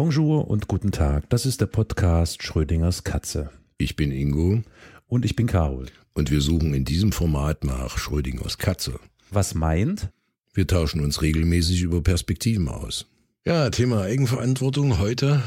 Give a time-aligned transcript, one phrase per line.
[0.00, 1.28] Bonjour und guten Tag.
[1.28, 3.50] Das ist der Podcast Schrödingers Katze.
[3.78, 4.62] Ich bin Ingo.
[5.08, 5.86] Und ich bin Carol.
[6.14, 9.00] Und wir suchen in diesem Format nach Schrödingers Katze.
[9.32, 10.10] Was meint?
[10.54, 13.06] Wir tauschen uns regelmäßig über Perspektiven aus.
[13.44, 15.42] Ja, Thema Eigenverantwortung heute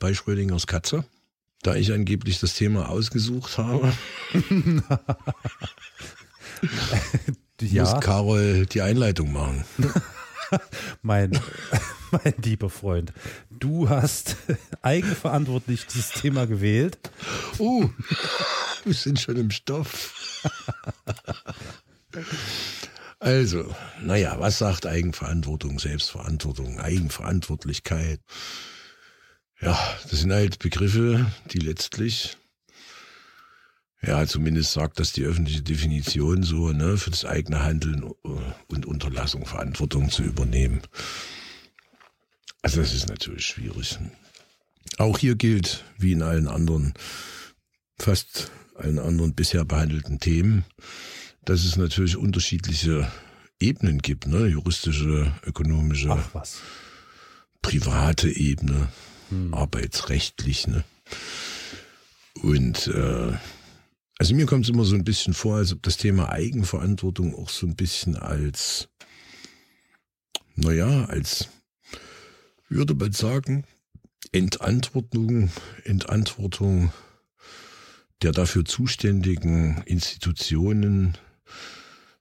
[0.00, 1.04] bei Schrödingers Katze.
[1.62, 3.92] Da ich angeblich das Thema ausgesucht habe,
[7.60, 7.84] ja.
[7.84, 9.64] muss Carol die Einleitung machen.
[11.00, 11.38] mein,
[12.24, 13.12] mein lieber Freund,
[13.50, 14.36] du hast
[14.82, 16.98] eigenverantwortlich dieses Thema gewählt.
[17.58, 17.88] Uh,
[18.84, 20.50] wir sind schon im Stoff.
[23.18, 28.20] Also, naja, was sagt Eigenverantwortung, Selbstverantwortung, Eigenverantwortlichkeit?
[29.60, 29.78] Ja,
[30.10, 32.36] das sind halt Begriffe, die letztlich,
[34.02, 39.46] ja, zumindest sagt das die öffentliche Definition so, ne, für das eigene Handeln und Unterlassung
[39.46, 40.82] Verantwortung zu übernehmen.
[42.64, 43.98] Also das ist natürlich schwierig.
[44.96, 46.94] Auch hier gilt, wie in allen anderen,
[47.98, 50.64] fast allen anderen bisher behandelten Themen,
[51.44, 53.12] dass es natürlich unterschiedliche
[53.60, 54.46] Ebenen gibt, ne?
[54.46, 56.18] juristische, ökonomische,
[57.60, 58.88] private Ebene,
[59.28, 59.52] hm.
[59.52, 60.66] arbeitsrechtlich.
[60.66, 60.84] Ne?
[62.40, 63.32] Und äh,
[64.16, 67.50] also mir kommt es immer so ein bisschen vor, als ob das Thema Eigenverantwortung auch
[67.50, 68.88] so ein bisschen als,
[70.56, 71.50] naja, als
[72.68, 73.64] würde man sagen,
[74.32, 75.50] Entantwortung,
[75.84, 76.92] Entantwortung
[78.22, 81.18] der dafür zuständigen Institutionen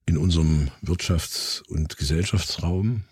[0.05, 3.03] in unserem Wirtschafts- und Gesellschaftsraum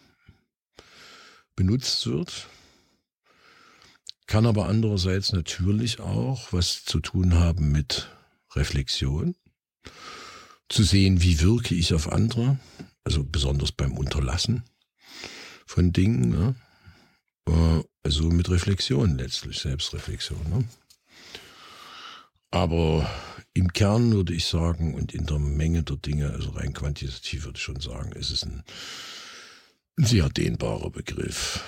[1.55, 2.47] benutzt wird.
[4.27, 8.09] Kann aber andererseits natürlich auch was zu tun haben mit
[8.55, 9.35] Reflexion.
[10.69, 12.59] Zu sehen, wie wirke ich auf andere,
[13.03, 14.63] also besonders beim Unterlassen
[15.65, 16.29] von Dingen.
[16.29, 16.55] Ne?
[17.51, 20.39] Äh, also mit Reflexion letztlich, Selbstreflexion.
[20.49, 20.65] Ne?
[22.49, 23.09] Aber
[23.53, 27.57] im Kern würde ich sagen und in der Menge der Dinge, also rein quantitativ würde
[27.57, 28.63] ich schon sagen, ist es ein,
[29.97, 31.63] sehr dehnbarer Begriff.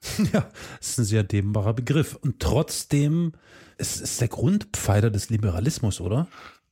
[0.32, 0.48] Ja,
[0.80, 2.14] es ist ein sehr dehnbarer Begriff.
[2.14, 3.32] Und trotzdem,
[3.78, 6.28] es ist der Grundpfeiler des Liberalismus, oder?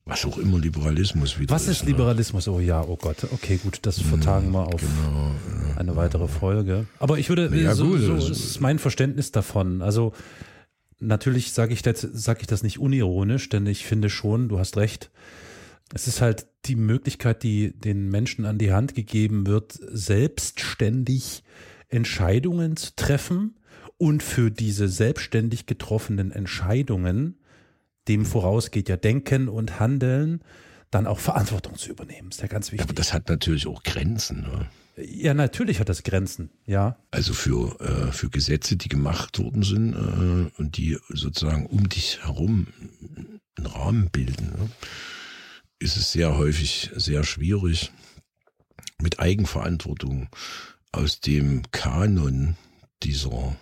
[0.09, 1.91] Was auch immer Liberalismus wieder Was ist, ist ne?
[1.91, 2.47] Liberalismus?
[2.47, 3.27] Oh ja, oh Gott.
[3.33, 5.33] Okay, gut, das hm, vertagen wir auf genau,
[5.77, 6.87] eine weitere Folge.
[7.01, 9.83] Aber ich würde, ja, so, gut, so also, ist mein Verständnis davon.
[9.83, 10.13] Also
[11.01, 14.77] natürlich sage ich, das, sag ich das nicht unironisch, denn ich finde schon, du hast
[14.77, 15.11] recht,
[15.93, 21.43] es ist halt die Möglichkeit, die den Menschen an die Hand gegeben wird, selbstständig
[21.89, 23.57] Entscheidungen zu treffen
[23.99, 27.39] und für diese selbstständig getroffenen Entscheidungen,
[28.09, 30.41] dem vorausgeht ja Denken und Handeln,
[30.91, 32.31] dann auch Verantwortung zu übernehmen.
[32.31, 32.87] Ist ja ganz wichtig.
[32.87, 34.43] Aber das hat natürlich auch Grenzen.
[34.43, 34.69] Ne?
[34.97, 36.97] Ja, natürlich hat das Grenzen, ja.
[37.11, 42.25] Also für, äh, für Gesetze, die gemacht worden sind äh, und die sozusagen um dich
[42.25, 42.69] herum
[43.57, 44.71] einen Rahmen bilden, ne,
[45.79, 47.93] ist es sehr häufig sehr schwierig,
[48.99, 50.29] mit Eigenverantwortung
[50.93, 52.57] aus dem Kanon
[53.03, 53.55] dieser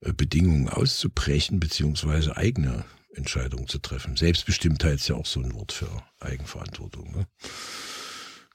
[0.00, 2.86] äh, Bedingungen auszubrechen, beziehungsweise eigene
[3.18, 4.16] Entscheidungen zu treffen.
[4.16, 5.90] Selbstbestimmtheit ist ja auch so ein Wort für
[6.20, 7.12] Eigenverantwortung.
[7.12, 7.26] Ne?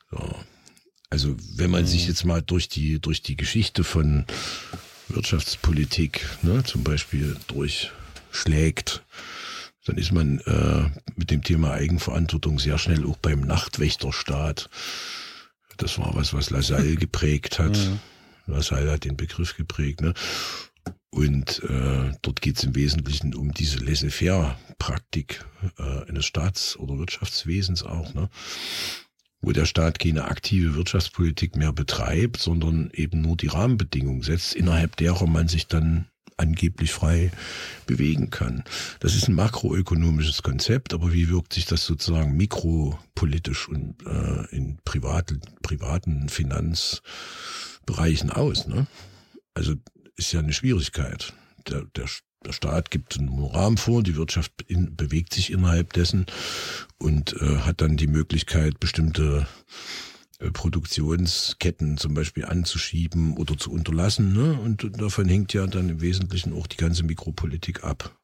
[0.09, 0.35] So.
[1.09, 2.09] Also wenn man sich mhm.
[2.09, 4.25] jetzt mal durch die, durch die Geschichte von
[5.09, 9.03] Wirtschaftspolitik ne, zum Beispiel durchschlägt,
[9.85, 14.69] dann ist man äh, mit dem Thema Eigenverantwortung sehr schnell auch beim Nachtwächterstaat.
[15.77, 17.77] Das war was, was Lassalle geprägt hat.
[17.77, 17.99] Mhm.
[18.47, 20.01] Lassalle hat den Begriff geprägt.
[20.01, 20.13] Ne?
[21.09, 25.45] Und äh, dort geht es im Wesentlichen um diese Laissez-faire-Praktik
[25.77, 28.13] äh, eines Staats- oder Wirtschaftswesens auch.
[28.13, 28.29] Ne?
[29.43, 34.95] wo der Staat keine aktive Wirtschaftspolitik mehr betreibt, sondern eben nur die Rahmenbedingungen setzt, innerhalb
[34.95, 36.07] derer man sich dann
[36.37, 37.31] angeblich frei
[37.85, 38.63] bewegen kann.
[38.99, 44.77] Das ist ein makroökonomisches Konzept, aber wie wirkt sich das sozusagen mikropolitisch und äh, in
[44.85, 48.67] privaten, privaten Finanzbereichen aus?
[48.67, 48.87] Ne?
[49.53, 49.75] Also
[50.15, 51.33] ist ja eine Schwierigkeit.
[51.67, 52.07] Der, der,
[52.45, 56.25] der Staat gibt einen Rahmen vor, die Wirtschaft in, bewegt sich innerhalb dessen
[56.97, 59.47] und äh, hat dann die Möglichkeit, bestimmte
[60.39, 64.33] äh, Produktionsketten zum Beispiel anzuschieben oder zu unterlassen.
[64.33, 64.59] Ne?
[64.59, 68.17] Und davon hängt ja dann im Wesentlichen auch die ganze Mikropolitik ab.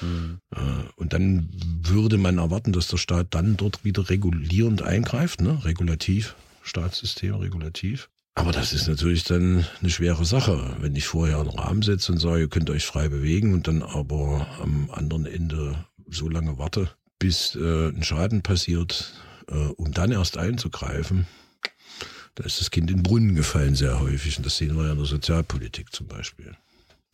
[0.00, 0.38] Mhm.
[0.54, 0.60] Äh,
[0.96, 1.50] und dann
[1.82, 5.64] würde man erwarten, dass der Staat dann dort wieder regulierend eingreift, ne?
[5.64, 8.10] regulativ, Staatssystem regulativ.
[8.36, 12.18] Aber das ist natürlich dann eine schwere Sache, wenn ich vorher einen Rahmen setze und
[12.18, 16.90] sage, ihr könnt euch frei bewegen und dann aber am anderen Ende so lange warte,
[17.18, 19.14] bis äh, ein Schaden passiert,
[19.48, 21.26] äh, um dann erst einzugreifen.
[22.34, 24.92] Da ist das Kind in den Brunnen gefallen sehr häufig und das sehen wir ja
[24.92, 26.54] in der Sozialpolitik zum Beispiel.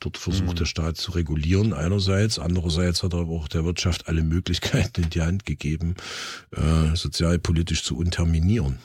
[0.00, 0.56] Dort versucht mhm.
[0.56, 5.10] der Staat zu regulieren einerseits, andererseits hat er aber auch der Wirtschaft alle Möglichkeiten in
[5.10, 5.94] die Hand gegeben,
[6.50, 8.80] äh, sozialpolitisch zu unterminieren.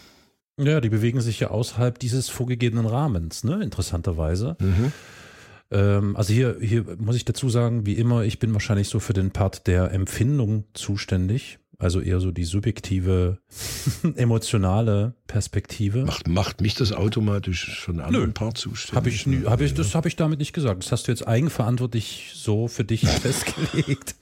[0.60, 3.62] Ja, die bewegen sich ja außerhalb dieses vorgegebenen Rahmens, ne?
[3.62, 4.58] Interessanterweise.
[4.60, 4.92] Mhm.
[5.70, 9.14] Ähm, also hier, hier muss ich dazu sagen, wie immer, ich bin wahrscheinlich so für
[9.14, 11.60] den Part der Empfindung zuständig.
[11.80, 13.38] Also eher so die subjektive,
[14.16, 16.06] emotionale Perspektive.
[16.06, 18.96] Macht, macht mich das automatisch von einem anderen Part zuständig?
[18.96, 20.84] Hab ich, nie, hab ich, das habe ich damit nicht gesagt.
[20.84, 24.16] Das hast du jetzt eigenverantwortlich so für dich festgelegt.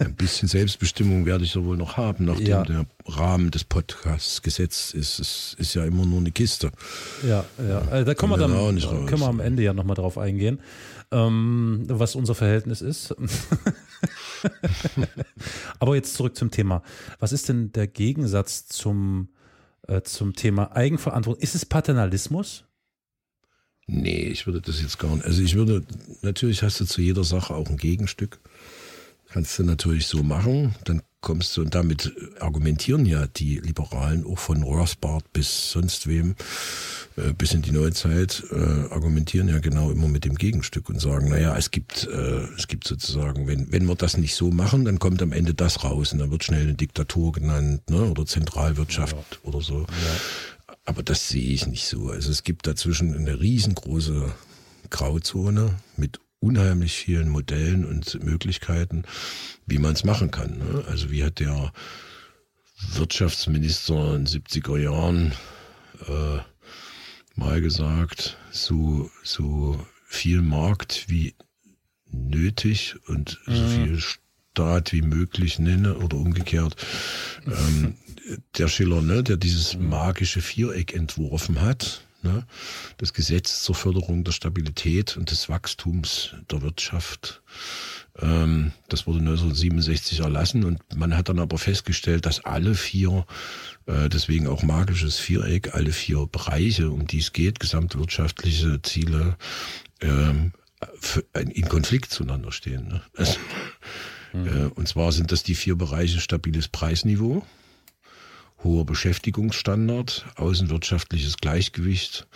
[0.00, 2.62] Ein bisschen Selbstbestimmung werde ich ja wohl noch haben, nachdem ja.
[2.64, 5.20] der Rahmen des Podcasts gesetzt ist.
[5.20, 6.72] Es ist ja immer nur eine Kiste.
[7.22, 7.82] Ja, ja.
[7.90, 10.58] Also da können wir dann können wir am Ende ja nochmal drauf eingehen
[11.12, 13.14] ähm, was unser Verhältnis ist.
[15.78, 16.82] Aber jetzt zurück zum Thema.
[17.18, 19.28] Was ist denn der Gegensatz zum,
[19.86, 21.42] äh, zum Thema Eigenverantwortung?
[21.42, 22.64] Ist es Paternalismus?
[23.86, 25.24] Nee, ich würde das jetzt gar nicht.
[25.24, 25.82] Also ich würde,
[26.22, 28.40] natürlich hast du zu jeder Sache auch ein Gegenstück.
[29.28, 30.74] Kannst du natürlich so machen.
[30.84, 36.34] Dann kommst du, und damit argumentieren ja die Liberalen auch von Rothbard bis sonst wem,
[37.16, 41.28] äh, bis in die Neuzeit, äh, argumentieren ja genau immer mit dem Gegenstück und sagen,
[41.28, 44.98] naja, es gibt, äh, es gibt sozusagen, wenn, wenn wir das nicht so machen, dann
[44.98, 49.16] kommt am Ende das raus und dann wird schnell eine Diktatur genannt, ne, oder Zentralwirtschaft
[49.16, 49.48] ja.
[49.48, 49.80] oder so.
[49.80, 50.76] Ja.
[50.86, 52.08] Aber das sehe ich nicht so.
[52.08, 54.32] Also es gibt dazwischen eine riesengroße
[54.88, 59.04] Grauzone mit unheimlich vielen Modellen und Möglichkeiten,
[59.66, 60.58] wie man es machen kann.
[60.58, 60.84] Ne?
[60.88, 61.72] Also wie hat der
[62.94, 65.32] Wirtschaftsminister in den 70er Jahren
[66.08, 66.38] äh,
[67.34, 71.34] mal gesagt, so, so viel Markt wie
[72.10, 73.54] nötig und mhm.
[73.54, 76.74] so viel Staat wie möglich nenne oder umgekehrt.
[77.46, 77.94] Ähm,
[78.58, 82.46] der Schiller, ne, der dieses magische Viereck entworfen hat, Ne?
[82.98, 87.42] Das Gesetz zur Förderung der Stabilität und des Wachstums der Wirtschaft.
[88.20, 93.26] Ähm, das wurde 1967 erlassen und man hat dann aber festgestellt, dass alle vier,
[93.86, 99.36] äh, deswegen auch magisches Viereck, alle vier Bereiche, um die es geht, gesamtwirtschaftliche Ziele,
[100.00, 100.52] ähm,
[101.34, 102.88] in Konflikt zueinander stehen.
[102.88, 103.02] Ne?
[103.14, 103.38] Also,
[104.32, 104.72] mhm.
[104.74, 107.44] und zwar sind das die vier Bereiche stabiles Preisniveau,
[108.62, 112.26] hoher Beschäftigungsstandard, außenwirtschaftliches Gleichgewicht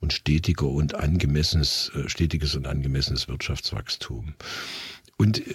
[0.00, 4.34] und stetiger und angemessenes, äh, stetiges und angemessenes Wirtschaftswachstum.
[5.16, 5.54] Und äh,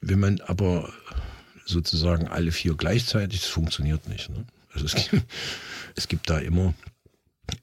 [0.00, 0.92] wenn man aber
[1.64, 4.30] sozusagen alle vier gleichzeitig, das funktioniert nicht.
[4.30, 4.44] Ne?
[4.72, 5.24] Also es gibt,
[5.96, 6.74] es gibt da immer,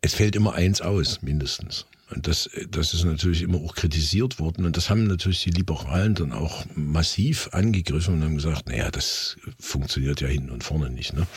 [0.02, 1.86] es fällt immer eins aus, mindestens.
[2.12, 4.66] Und das, das ist natürlich immer auch kritisiert worden.
[4.66, 9.38] Und das haben natürlich die Liberalen dann auch massiv angegriffen und haben gesagt, naja, das
[9.60, 11.14] funktioniert ja hinten und vorne nicht.
[11.14, 11.28] Ne?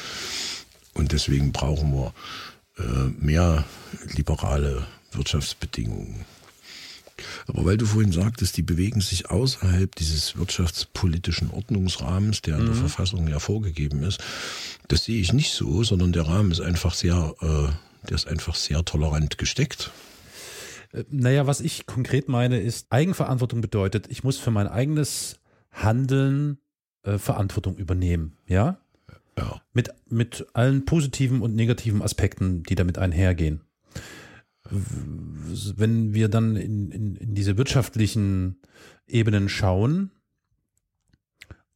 [0.94, 2.14] Und deswegen brauchen wir
[2.78, 3.64] äh, mehr
[4.14, 6.24] liberale Wirtschaftsbedingungen.
[7.46, 12.74] Aber weil du vorhin sagtest, die bewegen sich außerhalb dieses wirtschaftspolitischen Ordnungsrahmens, der in der
[12.74, 12.80] mhm.
[12.80, 14.20] Verfassung ja vorgegeben ist,
[14.88, 18.54] das sehe ich nicht so, sondern der Rahmen ist einfach sehr, äh, der ist einfach
[18.54, 19.90] sehr tolerant gesteckt.
[21.10, 25.40] Naja, was ich konkret meine, ist, Eigenverantwortung bedeutet, ich muss für mein eigenes
[25.70, 26.58] Handeln
[27.02, 28.78] äh, Verantwortung übernehmen, ja?
[29.38, 29.62] Ja.
[29.72, 33.62] Mit, mit allen positiven und negativen Aspekten, die damit einhergehen.
[34.69, 38.60] Wenn wir dann in, in, in diese wirtschaftlichen
[39.06, 40.10] Ebenen schauen,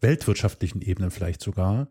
[0.01, 1.89] weltwirtschaftlichen Ebenen vielleicht sogar,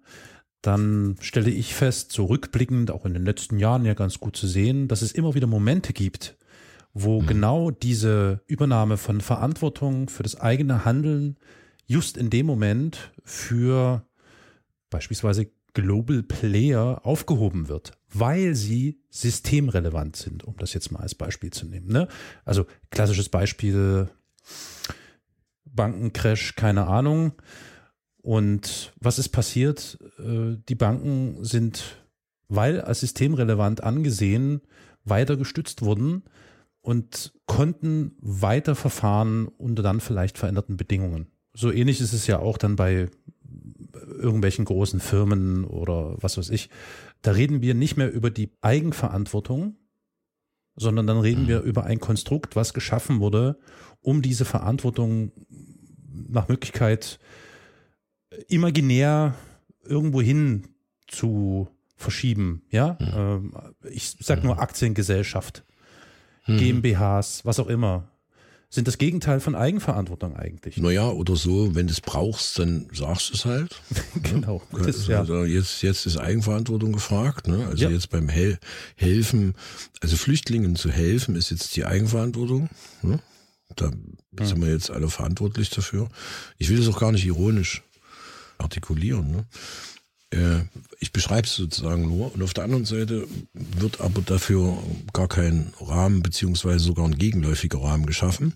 [0.61, 4.47] dann stelle ich fest, so rückblickend, auch in den letzten Jahren ja ganz gut zu
[4.47, 6.38] sehen, dass es immer wieder Momente gibt,
[6.95, 7.27] wo mhm.
[7.27, 11.37] genau diese Übernahme von Verantwortung für das eigene Handeln
[11.85, 14.07] just in dem Moment für
[14.89, 21.51] beispielsweise Global Player aufgehoben wird, weil sie systemrelevant sind, um das jetzt mal als Beispiel
[21.51, 21.87] zu nehmen.
[21.87, 22.07] Ne?
[22.45, 24.09] Also klassisches Beispiel,
[25.65, 27.33] Bankencrash, keine Ahnung.
[28.21, 29.99] Und was ist passiert?
[30.17, 31.97] Äh, die Banken sind,
[32.47, 34.61] weil als systemrelevant angesehen,
[35.03, 36.23] weiter gestützt wurden
[36.85, 41.25] und konnten weiter verfahren unter dann vielleicht veränderten Bedingungen.
[41.53, 43.09] So ähnlich ist es ja auch dann bei
[44.19, 46.69] irgendwelchen großen Firmen oder was weiß ich.
[47.23, 49.77] Da reden wir nicht mehr über die Eigenverantwortung,
[50.75, 51.67] sondern dann reden wir mhm.
[51.67, 53.57] über ein Konstrukt, was geschaffen wurde,
[54.01, 55.31] um diese Verantwortung
[56.29, 57.17] nach Möglichkeit
[58.47, 59.33] imaginär
[59.83, 60.67] irgendwo hin
[61.07, 62.61] zu verschieben.
[62.69, 63.07] Ja, mhm.
[63.15, 63.53] Ähm,
[63.89, 64.59] ich sag nur mhm.
[64.59, 65.65] Aktiengesellschaft
[66.47, 66.57] mhm.
[66.57, 68.07] GmbHs, was auch immer.
[68.69, 70.77] Sind das Gegenteil von Eigenverantwortung eigentlich?
[70.77, 73.81] Naja, oder so, wenn du es brauchst, dann sagst du es halt.
[74.23, 74.61] genau.
[74.71, 75.19] Das, ja.
[75.19, 77.47] also jetzt, jetzt ist Eigenverantwortung gefragt.
[77.47, 77.65] Ne?
[77.67, 77.89] Also ja.
[77.89, 78.57] jetzt beim Hel
[78.95, 79.53] Helfen,
[80.01, 82.69] also Flüchtlingen zu helfen, ist jetzt die Eigenverantwortung.
[83.01, 83.19] Ne?
[83.75, 84.45] Da hm.
[84.45, 86.09] sind wir jetzt alle verantwortlich dafür.
[86.57, 87.83] Ich will das auch gar nicht ironisch
[88.57, 89.31] artikulieren.
[89.31, 89.45] Ne?
[90.32, 90.62] Äh,
[91.00, 92.34] ich beschreibe es sozusagen nur.
[92.34, 94.77] Und auf der anderen Seite wird aber dafür
[95.13, 98.53] gar kein Rahmen beziehungsweise sogar ein gegenläufiger Rahmen geschaffen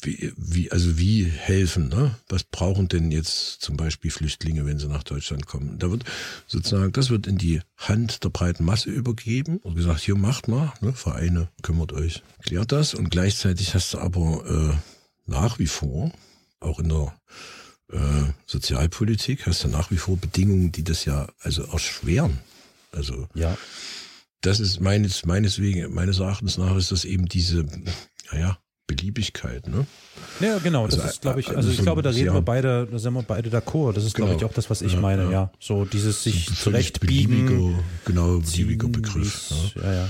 [0.00, 2.14] wie, wie, also wie helfen, ne?
[2.28, 5.78] Was brauchen denn jetzt zum Beispiel Flüchtlinge, wenn sie nach Deutschland kommen?
[5.78, 6.04] Da wird
[6.46, 10.72] sozusagen, das wird in die Hand der breiten Masse übergeben und gesagt, hier macht mal,
[10.80, 10.92] ne?
[10.92, 16.12] Vereine, kümmert euch, klärt das und gleichzeitig hast du aber äh, nach wie vor,
[16.60, 17.12] auch in der
[17.92, 22.38] äh, Sozialpolitik, hast du nach wie vor Bedingungen, die das ja also erschweren.
[22.92, 23.56] Also ja.
[24.40, 27.64] Das ist meines, meines wegen, meines Erachtens nach ist das eben diese,
[28.32, 28.58] naja,
[28.88, 29.86] Beliebigkeit, ne?
[30.40, 30.86] Ja, genau.
[30.86, 33.14] Das also, ist, glaube ich, also, also ich glaube, da reden wir beide, da sind
[33.14, 33.94] wir beide d'accord.
[33.94, 34.26] Das ist, genau.
[34.26, 35.30] glaube ich, auch das, was ich ja, meine, ja.
[35.30, 35.52] ja.
[35.60, 37.46] So dieses sich zurechtbiegen.
[37.46, 39.52] Beliebiger, genau, beliebiger Begriff.
[39.76, 39.82] Ja.
[39.82, 40.08] ja, ja.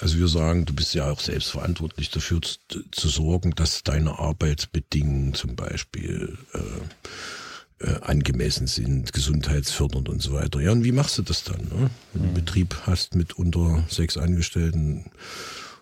[0.00, 2.58] Also wir sagen, du bist ja auch selbst verantwortlich dafür zu,
[2.90, 10.60] zu sorgen, dass deine Arbeitsbedingungen zum Beispiel äh, äh, angemessen sind, gesundheitsfördernd und so weiter.
[10.60, 11.60] Ja, und wie machst du das dann?
[11.62, 11.90] Ne?
[12.12, 12.34] Wenn du einen mhm.
[12.34, 15.10] Betrieb hast mit unter sechs Angestellten,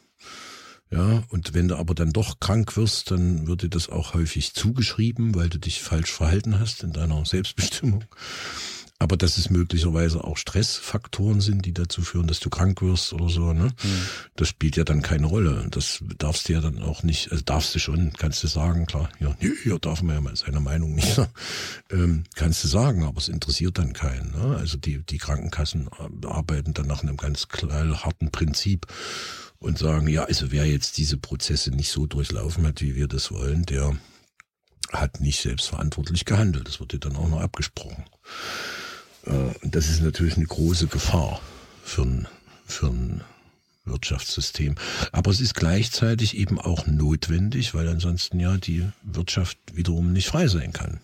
[0.91, 4.55] Ja, und wenn du aber dann doch krank wirst, dann wird dir das auch häufig
[4.55, 8.05] zugeschrieben, weil du dich falsch verhalten hast in deiner Selbstbestimmung.
[9.01, 13.29] Aber dass es möglicherweise auch Stressfaktoren sind, die dazu führen, dass du krank wirst oder
[13.29, 13.69] so, ne?
[13.81, 14.01] Mhm.
[14.35, 15.67] Das spielt ja dann keine Rolle.
[15.71, 19.09] Das darfst du ja dann auch nicht, also darfst du schon, kannst du sagen, klar,
[19.21, 21.31] ja, hier darf man ja mal seine Meinung nicht sagen.
[21.91, 24.31] Ähm, kannst du sagen, aber es interessiert dann keinen.
[24.31, 24.57] Ne?
[24.57, 25.89] Also die, die Krankenkassen
[26.25, 28.85] arbeiten dann nach einem ganz harten Prinzip
[29.59, 33.31] und sagen, ja, also wer jetzt diese Prozesse nicht so durchlaufen hat, wie wir das
[33.31, 33.95] wollen, der
[34.91, 36.67] hat nicht selbstverantwortlich gehandelt.
[36.67, 38.03] Das wird dir dann auch noch abgesprochen.
[39.25, 41.41] Äh, das ist natürlich eine große Gefahr
[41.83, 42.27] für ein,
[42.65, 43.21] für ein
[43.85, 44.75] Wirtschaftssystem.
[45.11, 50.47] Aber es ist gleichzeitig eben auch notwendig, weil ansonsten ja die Wirtschaft wiederum nicht frei
[50.47, 50.99] sein kann.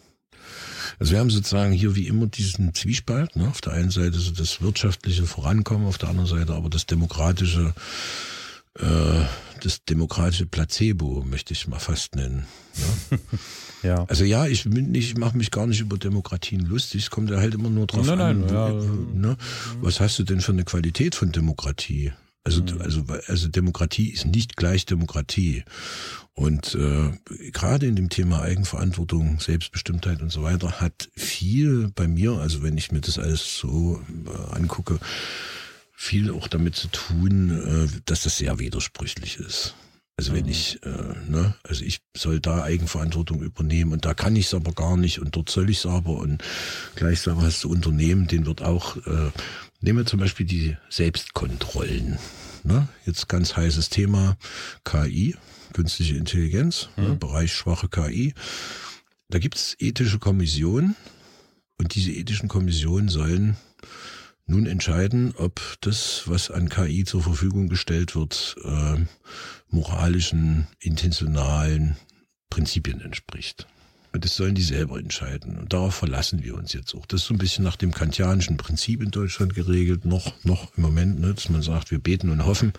[1.00, 3.36] Also wir haben sozusagen hier wie immer diesen Zwiespalt.
[3.36, 3.48] Ne?
[3.48, 7.74] Auf der einen Seite so das wirtschaftliche Vorankommen, auf der anderen Seite aber das demokratische,
[8.79, 9.25] äh,
[9.62, 12.46] das demokratische Placebo möchte ich mal fast nennen.
[13.10, 13.20] Ne?
[13.84, 14.03] Ja.
[14.05, 17.03] Also ja, ich, ich mache mich gar nicht über Demokratien lustig.
[17.03, 18.39] Es kommt ja halt immer nur drauf nein, an.
[18.41, 18.72] Nein, ja.
[19.13, 19.38] ne?
[19.79, 22.12] Was hast du denn für eine Qualität von Demokratie?
[22.44, 22.82] Also, mhm.
[22.82, 25.63] also, also Demokratie ist nicht gleich Demokratie.
[26.34, 27.12] Und äh,
[27.51, 32.77] gerade in dem Thema Eigenverantwortung, Selbstbestimmtheit und so weiter hat viel bei mir, also wenn
[32.77, 35.00] ich mir das alles so äh, angucke,
[35.95, 39.75] viel auch damit zu tun, äh, dass das sehr widersprüchlich ist.
[40.17, 40.51] Also wenn mhm.
[40.51, 44.71] ich, äh, ne, also ich soll da Eigenverantwortung übernehmen und da kann ich es aber
[44.71, 46.41] gar nicht und dort soll ich es aber und
[46.95, 49.31] gleichsam hast du Unternehmen, den wird auch, äh,
[49.81, 52.17] nehmen wir zum Beispiel die Selbstkontrollen.
[52.63, 52.87] Ne?
[53.05, 54.37] Jetzt ganz heißes Thema
[54.85, 55.35] KI,
[55.73, 57.09] künstliche Intelligenz, ne, mhm.
[57.09, 58.33] ne, Bereich schwache KI.
[59.29, 60.95] Da gibt es ethische Kommissionen
[61.77, 63.57] und diese ethischen Kommissionen sollen
[64.47, 68.97] nun entscheiden, ob das, was an KI zur Verfügung gestellt wird, äh,
[69.69, 71.97] moralischen, intentionalen
[72.49, 73.67] Prinzipien entspricht.
[74.13, 75.57] Und das sollen die selber entscheiden.
[75.57, 77.05] Und darauf verlassen wir uns jetzt auch.
[77.05, 80.83] Das ist so ein bisschen nach dem kantianischen Prinzip in Deutschland geregelt, noch, noch im
[80.83, 82.71] Moment, ne, dass man sagt, wir beten und hoffen,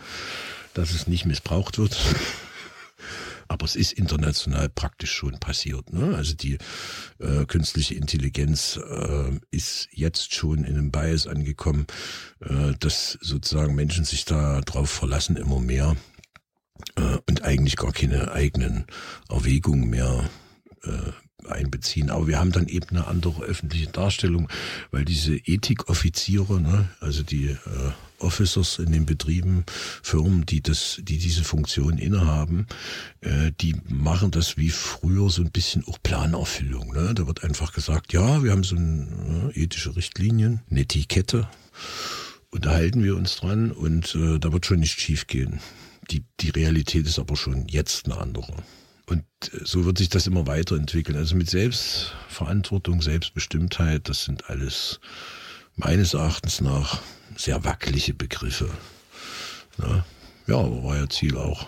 [0.73, 1.99] dass es nicht missbraucht wird.
[3.49, 5.93] Aber es ist international praktisch schon passiert.
[5.93, 6.15] Ne?
[6.17, 6.59] Also die
[7.19, 11.87] äh, künstliche Intelligenz äh, ist jetzt schon in einem Bias angekommen,
[12.41, 15.97] äh, dass sozusagen Menschen sich da drauf verlassen immer mehr
[16.97, 18.87] äh, und eigentlich gar keine eigenen
[19.29, 20.29] Erwägungen mehr
[20.85, 21.13] äh,
[21.49, 22.11] einbeziehen.
[22.11, 24.49] Aber wir haben dann eben eine andere öffentliche Darstellung,
[24.91, 27.59] weil diese Ethikoffiziere, ne, also die äh,
[28.19, 29.65] Officers in den Betrieben,
[30.03, 32.67] Firmen, die das, die diese Funktion innehaben,
[33.21, 36.93] äh, die machen das wie früher so ein bisschen auch Planerfüllung.
[36.93, 37.13] Ne?
[37.15, 41.49] Da wird einfach gesagt, ja, wir haben so eine, äh, ethische Richtlinien, eine Etikette,
[42.51, 45.61] unterhalten wir uns dran und äh, da wird schon nicht schief gehen.
[46.11, 48.55] Die, die Realität ist aber schon jetzt eine andere.
[49.09, 51.17] Und äh, so wird sich das immer weiterentwickeln.
[51.17, 55.01] Also mit Selbstverantwortung, Selbstbestimmtheit, das sind alles
[55.77, 57.01] meines Erachtens nach
[57.37, 58.71] sehr wackelige Begriffe.
[59.79, 60.05] Ja,
[60.47, 61.67] ja aber war ja Ziel auch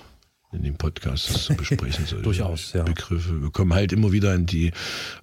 [0.53, 2.07] in dem Podcast das zu besprechen.
[2.23, 2.83] Durchaus, ja.
[2.83, 3.43] Begriffe.
[3.43, 4.73] Wir kommen halt immer wieder an die,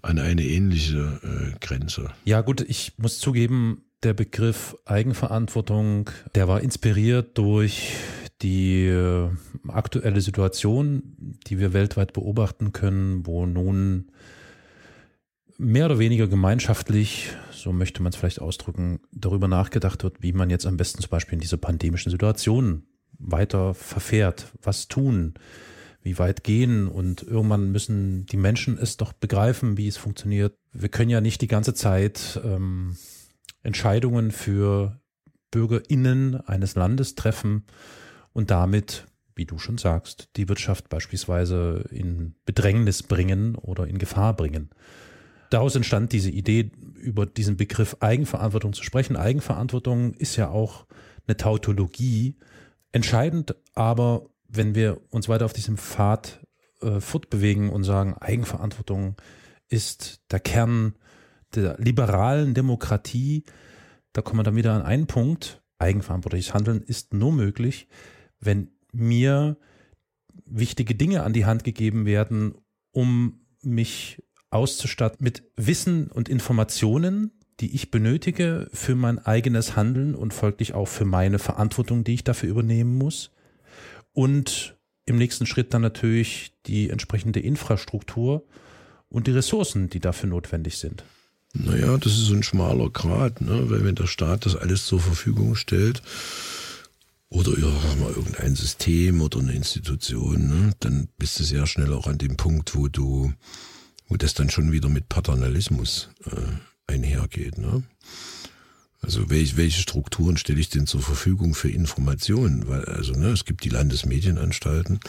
[0.02, 2.12] an eine ähnliche äh, Grenze.
[2.26, 7.94] Ja, gut, ich muss zugeben, der Begriff Eigenverantwortung, der war inspiriert durch
[8.42, 9.30] die äh,
[9.68, 14.12] aktuelle Situation, die wir weltweit beobachten können, wo nun
[15.58, 20.50] mehr oder weniger gemeinschaftlich, so möchte man es vielleicht ausdrücken, darüber nachgedacht wird, wie man
[20.50, 22.84] jetzt am besten zum Beispiel in dieser pandemischen Situation
[23.18, 25.36] weiter verfährt, was tun,
[26.02, 30.58] wie weit gehen und irgendwann müssen die Menschen es doch begreifen, wie es funktioniert.
[30.74, 32.98] Wir können ja nicht die ganze Zeit ähm,
[33.64, 35.00] Entscheidungen für
[35.52, 37.64] BürgerInnen eines Landes treffen
[38.36, 44.36] und damit, wie du schon sagst, die Wirtschaft beispielsweise in Bedrängnis bringen oder in Gefahr
[44.36, 44.70] bringen.
[45.50, 49.16] Daraus entstand diese Idee, über diesen Begriff Eigenverantwortung zu sprechen.
[49.16, 50.86] Eigenverantwortung ist ja auch
[51.28, 52.36] eine Tautologie.
[52.92, 56.42] Entscheidend aber wenn wir uns weiter auf diesem Pfad
[56.82, 59.16] äh, fortbewegen und sagen, Eigenverantwortung
[59.70, 60.96] ist der Kern
[61.56, 63.46] der liberalen Demokratie,
[64.12, 65.62] da kommen wir dann wieder an einen Punkt.
[65.78, 67.88] Eigenverantwortliches Handeln ist nur möglich,
[68.46, 69.58] wenn mir
[70.46, 72.56] wichtige Dinge an die Hand gegeben werden,
[72.92, 80.34] um mich auszustatten mit Wissen und Informationen, die ich benötige für mein eigenes Handeln und
[80.34, 83.32] folglich auch für meine Verantwortung, die ich dafür übernehmen muss
[84.14, 88.46] und im nächsten Schritt dann natürlich die entsprechende Infrastruktur
[89.08, 91.04] und die Ressourcen, die dafür notwendig sind.
[91.54, 93.70] Naja, das ist ein schmaler Grad, ne?
[93.70, 96.02] weil wenn der Staat das alles zur Verfügung stellt
[97.36, 100.72] oder ja, mal irgendein System oder eine Institution, ne?
[100.80, 103.34] dann bist du sehr schnell auch an dem Punkt, wo du,
[104.08, 107.58] wo das dann schon wieder mit Paternalismus äh, einhergeht.
[107.58, 107.84] Ne?
[109.02, 112.70] Also welche, welche Strukturen stelle ich denn zur Verfügung für Informationen?
[112.70, 115.02] Weil, also ne, es gibt die Landesmedienanstalten,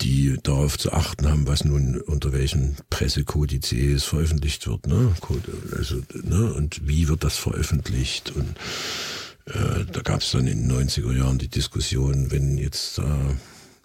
[0.00, 5.14] die darauf zu achten haben, was nun unter welchen Pressekodizes veröffentlicht wird, ne?
[5.76, 6.54] Also, ne?
[6.54, 8.30] Und wie wird das veröffentlicht?
[8.30, 8.54] Und
[9.46, 13.34] äh, da gab es dann in den 90er Jahren die Diskussion, wenn jetzt da äh,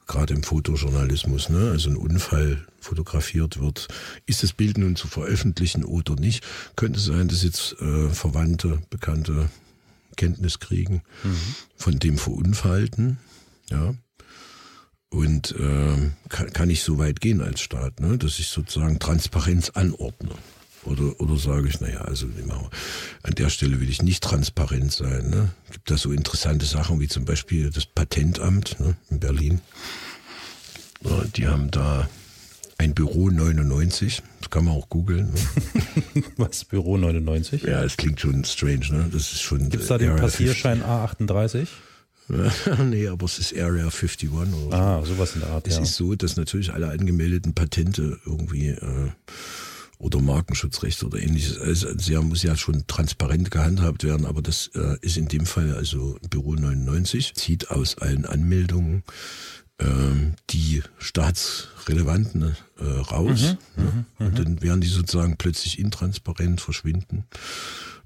[0.10, 1.70] gerade im Fotojournalismus, ne?
[1.72, 3.88] also ein Unfall fotografiert wird,
[4.26, 6.44] ist das Bild nun zu veröffentlichen oder nicht?
[6.76, 9.50] Könnte sein, dass jetzt äh, Verwandte, Bekannte
[10.18, 11.56] Kenntnis kriegen mhm.
[11.78, 13.18] von dem Verunfallten,
[13.70, 13.94] ja.
[15.12, 18.18] Und äh, kann, kann ich so weit gehen als Staat, ne?
[18.18, 20.36] dass ich sozusagen Transparenz anordne.
[20.84, 22.28] Oder, oder sage ich, naja, also
[23.24, 25.30] an der Stelle will ich nicht transparent sein.
[25.30, 25.50] Ne?
[25.72, 29.62] Gibt da so interessante Sachen wie zum Beispiel das Patentamt ne, in Berlin.
[31.04, 32.10] Ja, die haben da
[32.78, 35.34] ein Büro 99, das kann man auch googeln.
[35.34, 36.24] Ne?
[36.38, 37.64] Was, Büro 99?
[37.64, 39.10] Ja, das klingt schon strange, ne?
[39.12, 39.70] Das ist schon.
[39.70, 41.68] Gibt es da den Passierschein A38?
[42.86, 44.74] nee, aber es ist Area 51 oder.
[44.74, 45.68] Ah, sowas in der Art.
[45.68, 45.82] Es ja.
[45.82, 49.10] ist so, dass natürlich alle angemeldeten Patente irgendwie äh,
[50.00, 51.60] oder Markenschutzrecht oder ähnliches.
[51.60, 55.76] Also sehr muss ja schon transparent gehandhabt werden, aber das äh, ist in dem Fall
[55.76, 59.04] also Büro 99, zieht aus allen Anmeldungen
[59.78, 59.86] äh,
[60.50, 63.58] die staatsrelevanten äh, raus.
[63.76, 64.06] Mhm, ne?
[64.20, 67.26] Mhm, und dann werden die sozusagen plötzlich intransparent verschwinden,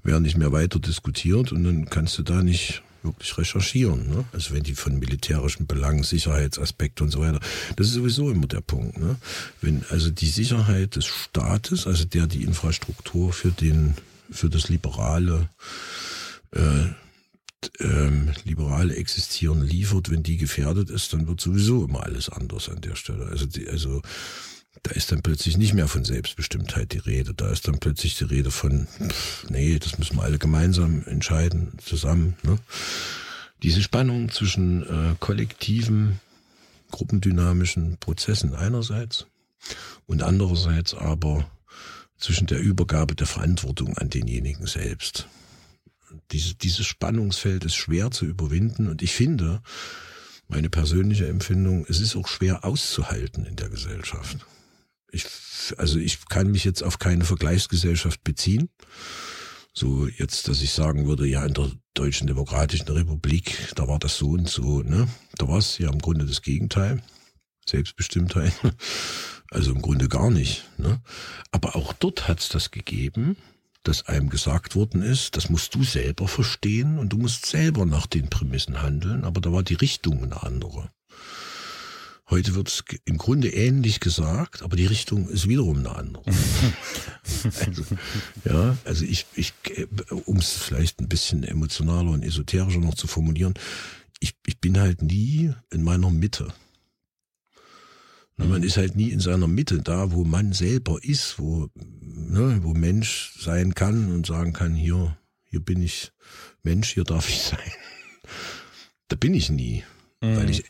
[0.02, 4.08] werden nicht mehr weiter diskutiert und dann kannst du da nicht wirklich recherchieren.
[4.08, 4.24] Ne?
[4.32, 7.40] Also wenn die von militärischen Belangen, Sicherheitsaspekte und so weiter,
[7.76, 8.98] das ist sowieso immer der Punkt.
[8.98, 9.16] Ne?
[9.60, 13.94] Wenn also die Sicherheit des Staates, also der die Infrastruktur für den,
[14.30, 15.48] für das liberale
[16.52, 16.86] äh,
[17.80, 22.80] ähm, liberale Existieren liefert, wenn die gefährdet ist, dann wird sowieso immer alles anders an
[22.80, 23.26] der Stelle.
[23.26, 24.02] Also, die, also
[24.82, 27.32] da ist dann plötzlich nicht mehr von Selbstbestimmtheit die Rede.
[27.34, 28.86] Da ist dann plötzlich die Rede von,
[29.48, 32.36] nee, das müssen wir alle gemeinsam entscheiden, zusammen.
[32.42, 32.58] Ne?
[33.62, 36.20] Diese Spannung zwischen äh, kollektiven,
[36.90, 39.26] gruppendynamischen Prozessen einerseits
[40.06, 41.48] und andererseits aber
[42.18, 45.28] zwischen der Übergabe der Verantwortung an denjenigen selbst.
[46.30, 49.62] Diese, dieses Spannungsfeld ist schwer zu überwinden und ich finde,
[50.46, 54.46] meine persönliche Empfindung, es ist auch schwer auszuhalten in der Gesellschaft.
[55.14, 55.26] Ich,
[55.78, 58.68] also ich kann mich jetzt auf keine Vergleichsgesellschaft beziehen.
[59.72, 64.16] So jetzt, dass ich sagen würde, ja, in der Deutschen Demokratischen Republik, da war das
[64.16, 65.08] so und so, ne?
[65.36, 67.02] Da war es ja im Grunde das Gegenteil.
[67.66, 68.52] Selbstbestimmtheit.
[69.50, 70.64] Also im Grunde gar nicht.
[70.78, 71.00] Ne?
[71.52, 73.36] Aber auch dort hat es das gegeben,
[73.84, 78.06] dass einem gesagt worden ist, das musst du selber verstehen und du musst selber nach
[78.06, 80.90] den Prämissen handeln, aber da war die Richtung eine andere.
[82.30, 86.22] Heute wird es im Grunde ähnlich gesagt, aber die Richtung ist wiederum eine andere.
[87.44, 87.84] also,
[88.46, 89.52] ja, also ich, ich
[90.24, 93.54] um es vielleicht ein bisschen emotionaler und esoterischer noch zu formulieren,
[94.20, 96.54] ich, ich bin halt nie in meiner Mitte.
[98.36, 102.74] Man ist halt nie in seiner Mitte da, wo man selber ist, wo, ne, wo
[102.74, 106.10] Mensch sein kann und sagen kann, hier, hier bin ich
[106.62, 107.70] Mensch, hier darf ich sein.
[109.08, 109.84] Da bin ich nie,
[110.20, 110.36] mhm.
[110.36, 110.64] weil ich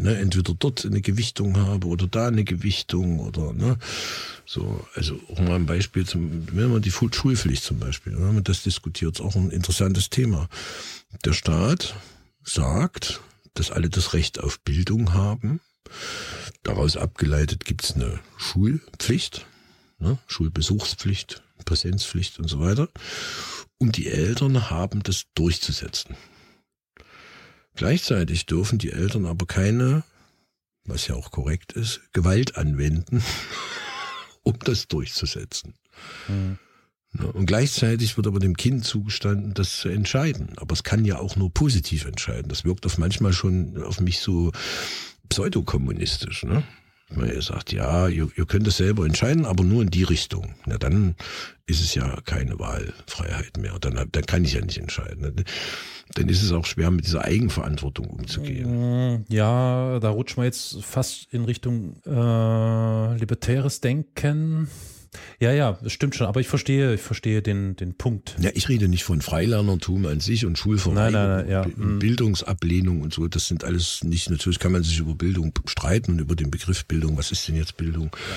[0.00, 3.78] ne, entweder dort eine Gewichtung habe oder da eine Gewichtung oder ne,
[4.46, 8.44] so, also auch mal ein Beispiel zum, wenn man die Schulpflicht zum Beispiel, wenn man
[8.44, 10.48] das diskutiert, auch ein interessantes Thema.
[11.24, 11.94] Der Staat
[12.42, 13.20] sagt,
[13.54, 15.60] dass alle das Recht auf Bildung haben.
[16.62, 19.46] Daraus abgeleitet gibt's eine Schulpflicht,
[19.98, 22.88] ne, Schulbesuchspflicht, Präsenzpflicht und so weiter.
[23.78, 26.16] Und die Eltern haben das durchzusetzen.
[27.78, 30.02] Gleichzeitig dürfen die Eltern aber keine,
[30.84, 33.22] was ja auch korrekt ist, Gewalt anwenden,
[34.42, 35.74] um das durchzusetzen.
[36.26, 36.58] Mhm.
[37.34, 40.54] Und gleichzeitig wird aber dem Kind zugestanden, das zu entscheiden.
[40.56, 42.48] Aber es kann ja auch nur positiv entscheiden.
[42.48, 44.50] Das wirkt auf manchmal schon auf mich so
[45.28, 46.42] pseudokommunistisch.
[46.42, 46.64] Ne?
[47.16, 50.54] Er sagt, ja, ihr, ihr könnt es selber entscheiden, aber nur in die Richtung.
[50.66, 51.14] Na, dann
[51.66, 53.78] ist es ja keine Wahlfreiheit mehr.
[53.80, 55.44] Dann, dann kann ich ja nicht entscheiden.
[56.14, 59.14] Dann ist es auch schwer, mit dieser Eigenverantwortung umzugehen.
[59.14, 64.68] Mm, ja, da rutschen wir jetzt fast in Richtung äh, libertäres Denken.
[65.40, 68.36] Ja, ja, das stimmt schon, aber ich verstehe, ich verstehe den, den Punkt.
[68.40, 71.66] Ja, ich rede nicht von Freilernertum an sich und Schulverweigerung, nein, nein, nein, ja.
[71.76, 71.98] Mhm.
[71.98, 73.28] Bildungsablehnung und so.
[73.28, 76.84] Das sind alles nicht, natürlich kann man sich über Bildung streiten und über den Begriff
[76.86, 77.16] Bildung.
[77.16, 78.10] Was ist denn jetzt Bildung?
[78.14, 78.36] Ja.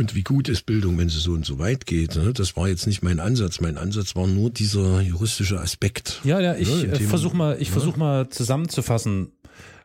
[0.00, 2.16] Und wie gut ist Bildung, wenn sie so und so weit geht?
[2.16, 2.32] Ne?
[2.32, 3.60] Das war jetzt nicht mein Ansatz.
[3.60, 6.22] Mein Ansatz war nur dieser juristische Aspekt.
[6.24, 6.98] Ja, ja, ich ne?
[7.00, 7.72] versuche mal, ich ja?
[7.74, 9.32] versuche mal zusammenzufassen.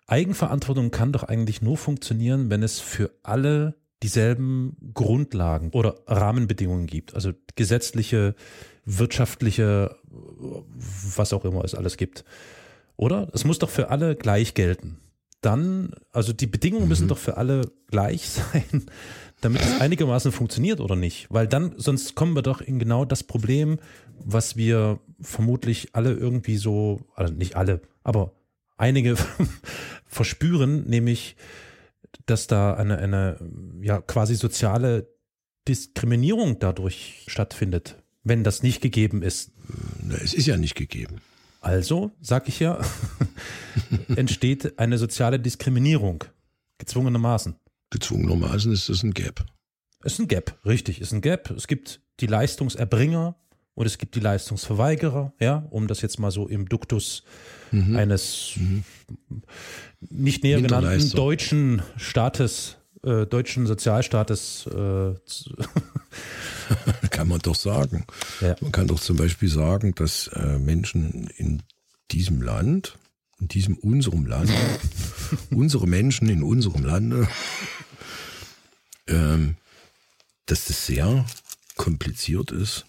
[0.08, 7.16] Eigenverantwortung kann doch eigentlich nur funktionieren, wenn es für alle dieselben Grundlagen oder Rahmenbedingungen gibt,
[7.16, 8.36] also gesetzliche,
[8.86, 9.98] wirtschaftliche,
[11.16, 12.24] was auch immer es alles gibt.
[12.98, 13.30] Oder?
[13.34, 14.98] Es muss doch für alle gleich gelten.
[15.42, 16.90] Dann, also die Bedingungen mhm.
[16.90, 18.86] müssen doch für alle gleich sein,
[19.42, 21.26] damit es einigermaßen funktioniert oder nicht.
[21.32, 23.80] Weil dann, sonst kommen wir doch in genau das Problem,
[24.24, 28.34] was wir vermutlich alle irgendwie so, also nicht alle, aber
[28.78, 29.16] einige
[30.06, 31.38] verspüren, nämlich
[32.26, 33.38] dass da eine, eine
[33.82, 35.08] ja, quasi soziale
[35.68, 39.52] Diskriminierung dadurch stattfindet, wenn das nicht gegeben ist.
[40.02, 41.22] Na, es ist ja nicht gegeben.
[41.62, 42.80] Also, sag ich ja,
[44.16, 46.24] entsteht eine soziale Diskriminierung,
[46.78, 47.56] gezwungenermaßen.
[47.90, 49.46] Gezwungenermaßen ist das ein Gap.
[50.04, 51.50] Es ist ein Gap, richtig, ist ein Gap.
[51.50, 53.36] Es gibt die Leistungserbringer
[53.76, 57.24] und es gibt die Leistungsverweigerer, ja, um das jetzt mal so im Duktus
[57.72, 57.96] mhm.
[57.96, 58.84] eines mhm.
[60.10, 65.14] nicht näher genannten deutschen Staates, äh, deutschen Sozialstaates äh,
[67.12, 68.06] kann man doch sagen.
[68.40, 68.56] Ja.
[68.62, 71.62] Man kann doch zum Beispiel sagen, dass äh, Menschen in
[72.12, 72.98] diesem Land,
[73.40, 74.52] in diesem unserem Land,
[75.52, 77.28] unsere Menschen in unserem Lande,
[79.08, 79.58] ähm,
[80.46, 81.26] dass das sehr
[81.76, 82.86] kompliziert ist,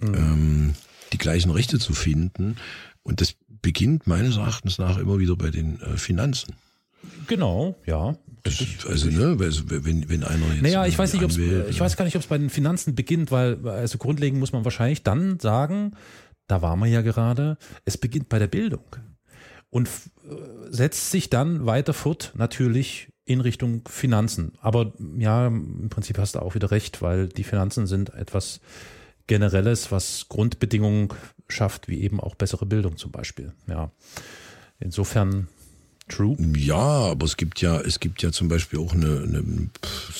[0.00, 0.14] mhm.
[0.14, 0.74] ähm,
[1.12, 2.56] die gleichen Rechte zu finden.
[3.02, 6.54] Und das beginnt meines Erachtens nach immer wieder bei den äh, Finanzen.
[7.26, 8.16] Genau, ja.
[8.88, 10.62] Also, ne, wenn, wenn einer jetzt.
[10.62, 13.30] Naja, ich weiß nicht, ob's, ich weiß gar nicht, ob es bei den Finanzen beginnt,
[13.30, 15.92] weil, also grundlegend muss man wahrscheinlich dann sagen,
[16.46, 18.84] da waren wir ja gerade, es beginnt bei der Bildung.
[19.68, 20.34] Und äh,
[20.70, 24.52] setzt sich dann weiter fort, natürlich in Richtung Finanzen.
[24.60, 28.60] Aber ja, im Prinzip hast du auch wieder recht, weil die Finanzen sind etwas
[29.30, 31.08] Generelles, was Grundbedingungen
[31.48, 33.52] schafft, wie eben auch bessere Bildung zum Beispiel.
[33.68, 33.92] Ja.
[34.80, 35.46] Insofern
[36.08, 36.36] true.
[36.56, 36.74] Ja,
[37.12, 39.44] aber es gibt ja, es gibt ja zum Beispiel auch eine, eine,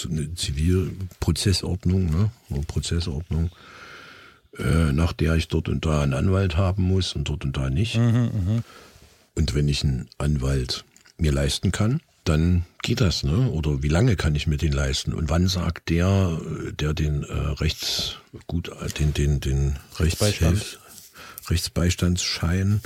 [0.08, 2.30] eine Zivilprozessordnung, ne?
[2.50, 3.50] Eine Prozessordnung,
[4.56, 7.68] äh, nach der ich dort und da einen Anwalt haben muss und dort und da
[7.68, 7.96] nicht.
[7.96, 8.62] Mhm, mh.
[9.34, 10.84] Und wenn ich einen Anwalt
[11.18, 13.50] mir leisten kann, dann geht das, ne?
[13.50, 15.12] Oder wie lange kann ich mir den leisten?
[15.12, 16.40] Und wann sagt der,
[16.72, 20.78] der den äh, Rechts gut, den den den Rechtsbeistand.
[21.48, 22.80] Rechtsbeistandsschein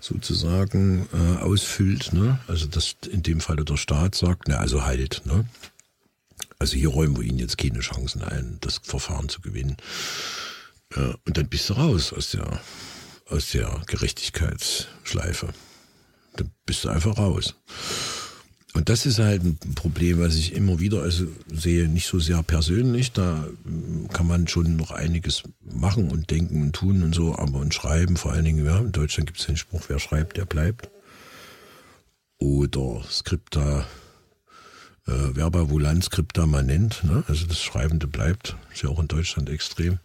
[0.00, 2.40] sozusagen äh, ausfüllt, ne?
[2.46, 5.46] Also dass in dem Falle der Staat sagt, ne, also halt, ne?
[6.58, 9.76] Also hier räumen wir Ihnen jetzt keine Chancen ein, das Verfahren zu gewinnen.
[10.94, 12.60] Äh, und dann bist du raus aus der
[13.28, 15.48] aus der Gerechtigkeitsschleife.
[16.36, 17.54] Dann bist du einfach raus.
[18.74, 22.42] Und das ist halt ein Problem, was ich immer wieder also sehe, nicht so sehr
[22.42, 23.12] persönlich.
[23.12, 23.46] Da
[24.12, 28.16] kann man schon noch einiges machen und denken und tun und so, aber und schreiben,
[28.16, 30.88] vor allen Dingen, ja, in Deutschland gibt es den Spruch, wer schreibt, der bleibt.
[32.38, 33.86] Oder Skripta,
[35.06, 37.24] äh, Verba volant, Skripta manent, ne?
[37.28, 39.98] also das Schreibende bleibt, ist ja auch in Deutschland extrem.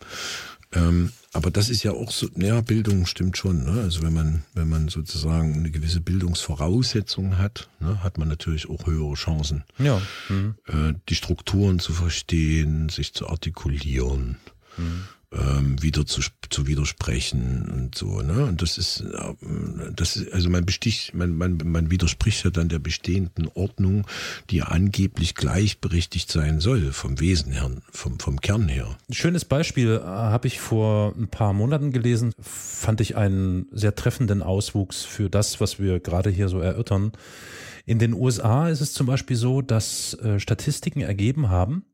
[0.78, 3.64] Ähm, aber das ist ja auch so, ja, Bildung stimmt schon.
[3.64, 3.82] Ne?
[3.82, 8.86] Also wenn man, wenn man sozusagen eine gewisse Bildungsvoraussetzung hat, ne, hat man natürlich auch
[8.88, 10.02] höhere Chancen, ja.
[10.30, 10.56] Mhm.
[10.68, 14.38] Äh, die Strukturen zu verstehen, sich zu artikulieren.
[14.78, 15.04] Mhm.
[15.34, 18.22] Ähm, wieder zu, zu widersprechen und so.
[18.22, 18.46] Ne?
[18.46, 19.04] Und das ist,
[19.94, 24.08] das ist also man besticht, man, man, man widerspricht ja dann der bestehenden Ordnung,
[24.50, 28.98] die angeblich gleichberechtigt sein soll, vom Wesen her, vom, vom Kern her.
[29.10, 33.96] Ein schönes Beispiel äh, habe ich vor ein paar Monaten gelesen, fand ich einen sehr
[33.96, 37.12] treffenden Auswuchs für das, was wir gerade hier so erörtern.
[37.86, 41.86] In den USA ist es zum Beispiel so, dass äh, Statistiken ergeben haben,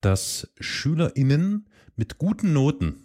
[0.00, 1.67] dass SchülerInnen
[1.98, 3.02] mit guten Noten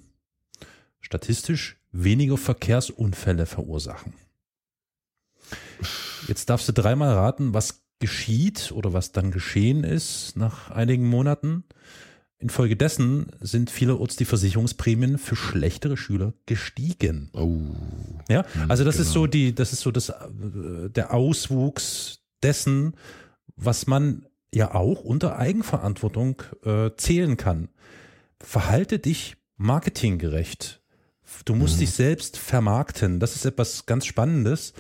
[1.01, 4.13] statistisch weniger Verkehrsunfälle verursachen.
[6.27, 11.63] Jetzt darfst du dreimal raten, was geschieht oder was dann geschehen ist nach einigen Monaten.
[12.39, 17.29] Infolgedessen sind vielerorts die Versicherungsprämien für schlechtere Schüler gestiegen.
[17.34, 17.49] Oh.
[18.29, 19.08] Ja, also das genau.
[19.08, 22.95] ist so die, das ist so das, äh, der Auswuchs dessen,
[23.56, 27.69] was man ja auch unter Eigenverantwortung äh, zählen kann
[28.43, 30.82] verhalte dich marketinggerecht.
[31.45, 31.79] Du musst mhm.
[31.82, 33.19] dich selbst vermarkten.
[33.19, 34.73] Das ist etwas ganz Spannendes,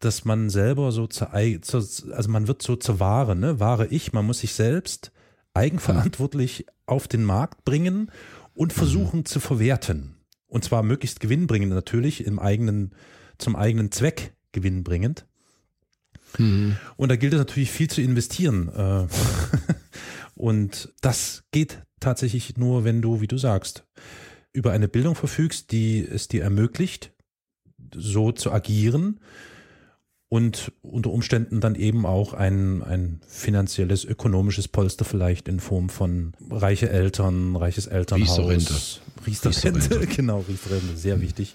[0.00, 3.60] dass man selber so zur, also man wird so zur Ware, ne?
[3.60, 5.12] Ware ich, man muss sich selbst
[5.54, 8.10] eigenverantwortlich auf den Markt bringen
[8.54, 8.78] und mhm.
[8.78, 9.24] versuchen mhm.
[9.24, 10.16] zu verwerten.
[10.48, 12.94] Und zwar möglichst gewinnbringend natürlich, im eigenen,
[13.38, 15.26] zum eigenen Zweck gewinnbringend.
[16.38, 16.76] Mhm.
[16.96, 18.68] Und da gilt es natürlich viel zu investieren.
[18.68, 19.06] Äh,
[20.34, 23.84] und das geht tatsächlich nur, wenn du, wie du sagst,
[24.52, 27.12] über eine Bildung verfügst, die es dir ermöglicht,
[27.92, 29.18] so zu agieren
[30.28, 36.32] und unter Umständen dann eben auch ein, ein finanzielles, ökonomisches Polster vielleicht in Form von
[36.48, 39.00] reiche Eltern, reiches Elternhaus.
[39.26, 40.06] Riester-Rente.
[40.16, 41.54] genau, Riester-Rente, sehr wichtig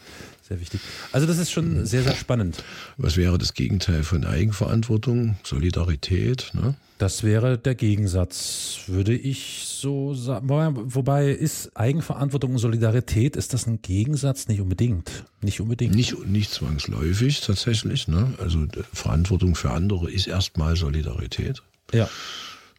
[0.51, 0.81] sehr wichtig.
[1.13, 2.61] Also das ist schon sehr, sehr spannend.
[2.97, 5.37] Was wäre das Gegenteil von Eigenverantwortung?
[5.43, 6.51] Solidarität?
[6.53, 6.75] Ne?
[7.01, 10.47] Das wäre der Gegensatz, würde ich so sagen.
[10.93, 14.47] Wobei ist Eigenverantwortung und Solidarität, ist das ein Gegensatz?
[14.47, 15.25] Nicht unbedingt.
[15.41, 15.95] Nicht unbedingt.
[15.95, 18.07] Nicht, nicht zwangsläufig tatsächlich.
[18.07, 18.35] Ne?
[18.37, 21.63] Also Verantwortung für andere ist erstmal Solidarität.
[21.91, 22.07] Ja.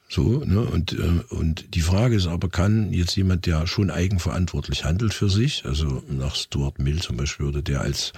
[0.08, 0.60] So, ne?
[0.60, 5.30] Und, äh, und die Frage ist aber, kann jetzt jemand, der schon eigenverantwortlich handelt für
[5.30, 8.12] sich, also nach Stuart Mill zum Beispiel, würde der als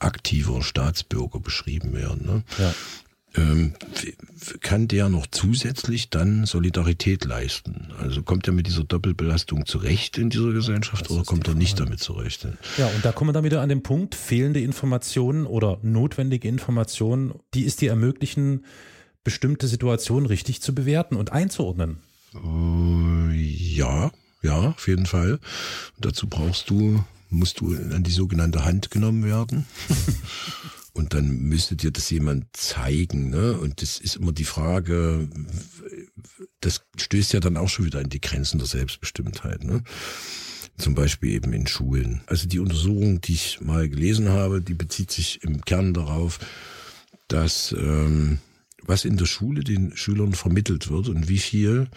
[0.00, 2.42] aktiver Staatsbürger beschrieben werden, ne?
[2.58, 2.74] Ja.
[3.36, 3.74] Ähm,
[4.60, 7.88] kann der noch zusätzlich dann Solidarität leisten?
[7.98, 12.00] Also kommt er mit dieser Doppelbelastung zurecht in dieser Gesellschaft oder kommt er nicht damit
[12.00, 12.46] zurecht?
[12.78, 17.34] Ja, und da kommen wir dann wieder an den Punkt, fehlende Informationen oder notwendige Informationen,
[17.54, 18.64] die es dir ermöglichen,
[19.24, 21.98] bestimmte Situationen richtig zu bewerten und einzuordnen?
[22.34, 25.40] Äh, ja, ja, auf jeden Fall.
[25.98, 29.66] dazu brauchst du, musst du an die sogenannte Hand genommen werden.
[30.96, 33.28] Und dann müsste dir das jemand zeigen.
[33.28, 33.58] Ne?
[33.58, 35.28] Und das ist immer die Frage,
[36.60, 39.62] das stößt ja dann auch schon wieder an die Grenzen der Selbstbestimmtheit.
[39.62, 39.82] Ne?
[40.78, 42.22] Zum Beispiel eben in Schulen.
[42.26, 46.38] Also die Untersuchung, die ich mal gelesen habe, die bezieht sich im Kern darauf,
[47.28, 48.38] dass ähm,
[48.80, 51.88] was in der Schule den Schülern vermittelt wird und wie viel,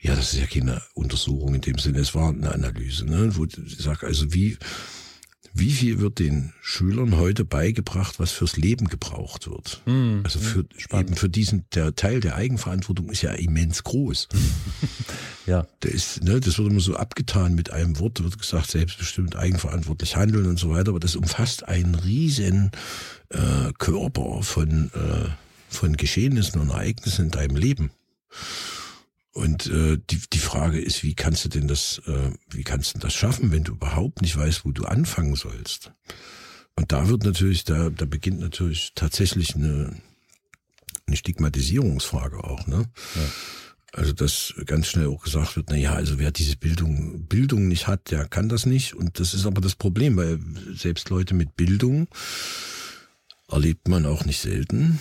[0.00, 3.44] ja, das ist ja keine Untersuchung in dem Sinne, es war eine Analyse, ne, wo
[3.44, 4.56] ich sage, also wie,
[5.54, 9.82] wie viel wird den Schülern heute beigebracht, was fürs Leben gebraucht wird?
[9.86, 11.08] Mm, also für, spannend.
[11.08, 14.28] eben für diesen, der Teil der Eigenverantwortung ist ja immens groß.
[15.46, 15.66] ja.
[15.82, 20.16] Der ist, ne, das wird immer so abgetan mit einem Wort, wird gesagt, selbstbestimmt eigenverantwortlich
[20.16, 22.70] handeln und so weiter, aber das umfasst einen riesen
[23.30, 25.28] äh, Körper von äh,
[25.68, 27.90] von Geschehnissen und Ereignissen in deinem Leben.
[29.38, 32.98] Und äh, die, die Frage ist, wie kannst du denn das, äh, wie kannst du
[32.98, 35.92] das schaffen, wenn du überhaupt nicht weißt, wo du anfangen sollst?
[36.74, 39.94] Und da wird natürlich, da, da beginnt natürlich tatsächlich eine,
[41.06, 42.86] eine Stigmatisierungsfrage auch, ne?
[43.14, 43.22] Ja.
[43.92, 47.86] Also dass ganz schnell auch gesagt wird, na ja, also wer diese Bildung Bildung nicht
[47.86, 48.94] hat, der kann das nicht.
[48.94, 50.40] Und das ist aber das Problem, weil
[50.74, 52.08] selbst Leute mit Bildung
[53.48, 55.00] erlebt man auch nicht selten,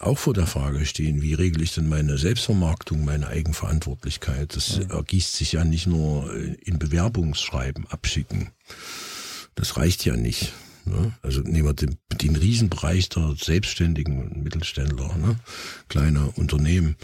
[0.00, 4.56] auch vor der Frage stehen, wie regle ich denn meine Selbstvermarktung, meine Eigenverantwortlichkeit.
[4.56, 4.96] Das ja.
[4.96, 8.50] ergießt sich ja nicht nur in Bewerbungsschreiben abschicken.
[9.54, 10.52] Das reicht ja nicht.
[10.86, 11.12] Ne?
[11.22, 15.36] Also nehmen wir den, den Riesenbereich der Selbstständigen und Mittelständler, ne?
[15.88, 16.96] kleine Unternehmen.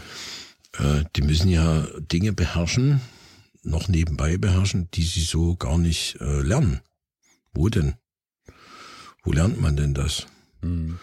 [0.79, 2.99] Äh, die müssen ja Dinge beherrschen,
[3.61, 6.81] noch nebenbei beherrschen, die sie so gar nicht äh, lernen.
[7.53, 7.93] Wo denn?
[9.23, 10.25] Wo lernt man denn das?
[10.61, 10.97] Mhm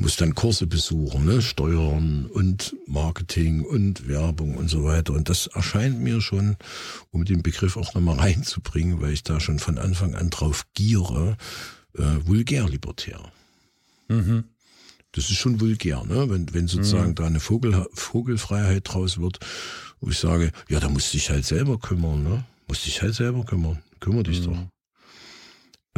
[0.00, 1.42] muss dann Kurse besuchen, ne?
[1.42, 5.12] Steuern und Marketing und Werbung und so weiter.
[5.12, 6.56] Und das erscheint mir schon,
[7.10, 11.36] um den Begriff auch nochmal reinzubringen, weil ich da schon von Anfang an drauf giere,
[11.96, 13.20] äh, vulgär libertär.
[14.08, 14.44] Mhm.
[15.12, 16.30] Das ist schon vulgär, ne?
[16.30, 17.14] wenn, wenn sozusagen mhm.
[17.16, 19.38] da eine Vogel, Vogelfreiheit draus wird,
[20.00, 22.44] wo ich sage, ja, da musst du dich halt selber kümmern, ne?
[22.68, 23.82] musst dich halt selber kümmern.
[23.98, 24.44] Kümmere dich mhm.
[24.44, 24.58] doch.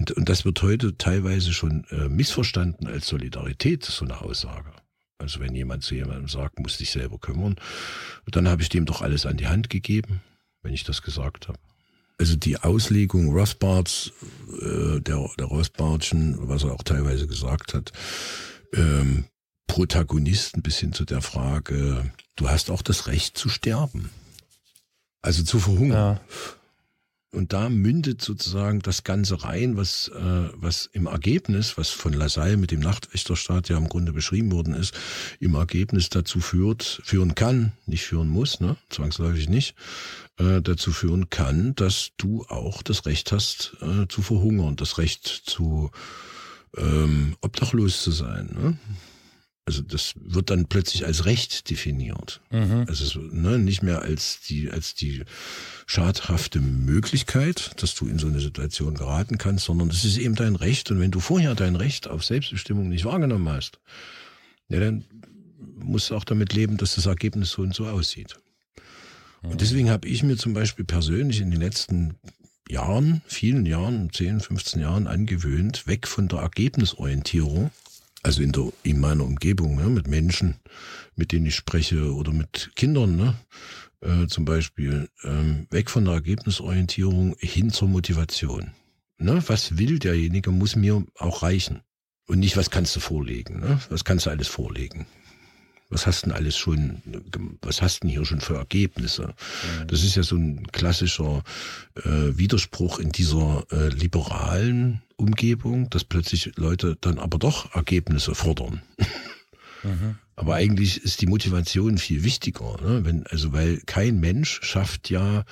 [0.03, 4.73] Und, und das wird heute teilweise schon äh, missverstanden als Solidarität, so eine Aussage.
[5.19, 7.55] Also wenn jemand zu jemandem sagt, muss dich selber kümmern,
[8.27, 10.21] dann habe ich dem doch alles an die Hand gegeben,
[10.63, 11.61] wenn ich das gesagt habe.
[12.19, 14.11] Also die Auslegung Rothbards,
[14.61, 17.93] äh, der, der Rothbardschen, was er auch teilweise gesagt hat,
[18.75, 19.27] ähm,
[19.69, 24.11] Protagonisten bis hin zu der Frage, du hast auch das Recht zu sterben.
[25.21, 26.19] Also zu verhungern.
[26.19, 26.21] Ja.
[27.35, 32.59] Und da mündet sozusagen das Ganze rein, was, äh, was im Ergebnis, was von Lassalle
[32.59, 34.95] mit dem Nachtwächterstaat ja im Grunde beschrieben worden ist,
[35.41, 39.75] im Ergebnis dazu führt, führen kann, nicht führen muss, ne, zwangsläufig nicht,
[40.37, 45.27] äh, dazu führen kann, dass du auch das Recht hast, äh, zu verhungern, das Recht
[45.27, 45.91] zu
[46.77, 48.51] ähm, obdachlos zu sein.
[48.53, 48.79] Ne?
[49.65, 52.41] Also das wird dann plötzlich als Recht definiert.
[52.51, 52.85] Mhm.
[52.89, 55.23] Also ne, nicht mehr als die, als die
[55.87, 60.57] schadhafte Möglichkeit, dass du in so eine Situation geraten kannst, sondern das ist eben dein
[60.57, 60.91] Recht.
[60.91, 63.79] Und wenn du vorher dein Recht auf Selbstbestimmung nicht wahrgenommen hast,
[64.69, 65.05] ja, dann
[65.77, 68.37] musst du auch damit leben, dass das Ergebnis so und so aussieht.
[69.43, 69.51] Mhm.
[69.51, 72.17] Und deswegen habe ich mir zum Beispiel persönlich in den letzten
[72.69, 77.71] Jahren, vielen Jahren, 10, 15 Jahren angewöhnt, weg von der Ergebnisorientierung
[78.23, 80.57] also in, der, in meiner Umgebung, ne, mit Menschen,
[81.17, 83.35] mit denen ich spreche oder mit Kindern, ne,
[84.01, 88.73] äh, zum Beispiel, ähm, weg von der Ergebnisorientierung hin zur Motivation.
[89.19, 91.81] Ne, was will derjenige, muss mir auch reichen.
[92.27, 93.81] Und nicht, was kannst du vorlegen, ne?
[93.91, 95.07] was kannst du alles vorlegen
[95.93, 97.03] was hast denn alles schon,
[97.61, 99.35] was hast denn hier schon für Ergebnisse?
[99.87, 101.43] Das ist ja so ein klassischer
[101.97, 108.83] äh, Widerspruch in dieser äh, liberalen Umgebung, dass plötzlich Leute dann aber doch Ergebnisse fordern.
[109.85, 110.17] Mhm.
[110.37, 113.05] Aber eigentlich ist die Motivation viel wichtiger, ne?
[113.05, 115.45] Wenn, also weil kein Mensch schafft ja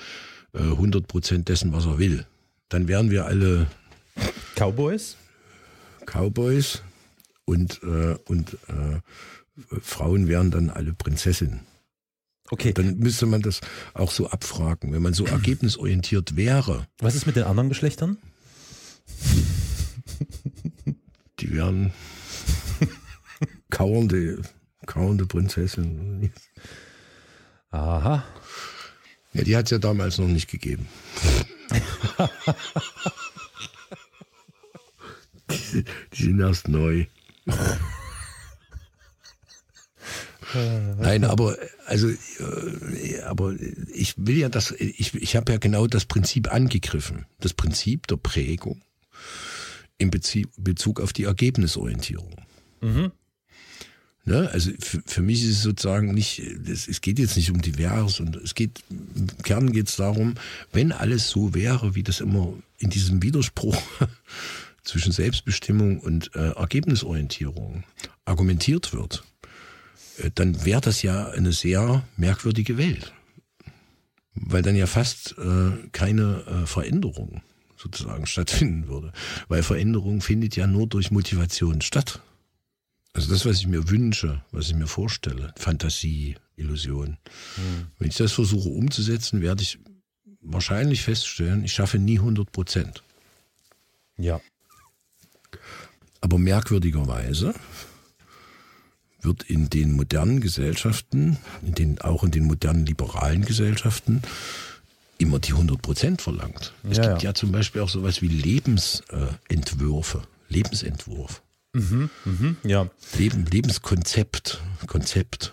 [0.52, 2.26] äh, 100 Prozent dessen, was er will.
[2.68, 3.66] Dann wären wir alle
[4.56, 5.16] Cowboys.
[6.06, 6.82] Cowboys
[7.44, 9.00] und äh, und äh,
[9.80, 11.60] Frauen wären dann alle Prinzessinnen.
[12.50, 12.72] Okay.
[12.72, 13.60] Dann müsste man das
[13.94, 16.86] auch so abfragen, wenn man so ergebnisorientiert wäre.
[16.98, 18.16] Was ist mit den anderen Geschlechtern?
[21.38, 21.92] Die wären
[23.70, 24.42] kauernde,
[24.86, 26.32] kauernde Prinzessinnen.
[27.70, 28.24] Aha.
[29.32, 30.88] Ja, die hat es ja damals noch nicht gegeben.
[35.50, 37.06] die, die sind erst neu.
[40.98, 43.54] Nein, aber also, äh, aber
[43.94, 48.16] ich will ja das, ich, ich habe ja genau das Prinzip angegriffen, das Prinzip der
[48.16, 48.82] Prägung
[50.00, 52.34] in Bezug auf die Ergebnisorientierung.
[52.80, 53.12] Mhm.
[54.24, 54.50] Ne?
[54.52, 58.20] Also für, für, mich ist es sozusagen nicht, es, es geht jetzt nicht um divers
[58.20, 60.34] und es geht, im Kern geht es darum,
[60.72, 63.76] wenn alles so wäre, wie das immer in diesem Widerspruch
[64.84, 67.84] zwischen Selbstbestimmung und äh, Ergebnisorientierung
[68.24, 69.24] argumentiert wird,
[70.18, 73.12] äh, dann wäre das ja eine sehr merkwürdige Welt.
[74.34, 77.42] Weil dann ja fast äh, keine äh, Veränderung
[77.80, 79.12] sozusagen stattfinden würde.
[79.48, 82.20] Weil Veränderung findet ja nur durch Motivation statt.
[83.12, 87.16] Also das, was ich mir wünsche, was ich mir vorstelle, Fantasie, Illusion.
[87.56, 87.86] Hm.
[87.98, 89.78] Wenn ich das versuche umzusetzen, werde ich
[90.40, 93.02] wahrscheinlich feststellen, ich schaffe nie 100 Prozent.
[94.16, 94.40] Ja.
[96.20, 97.54] Aber merkwürdigerweise
[99.22, 104.22] wird in den modernen Gesellschaften, in den, auch in den modernen liberalen Gesellschaften,
[105.20, 106.72] immer die 100 Prozent verlangt.
[106.88, 107.30] Es ja, gibt ja.
[107.30, 107.34] ja.
[107.34, 111.42] zum Beispiel auch sowas wie Lebensentwürfe, Lebensentwurf.
[111.72, 112.88] Mhm, mhm, ja.
[113.16, 115.52] Leben, Lebenskonzept, Konzept.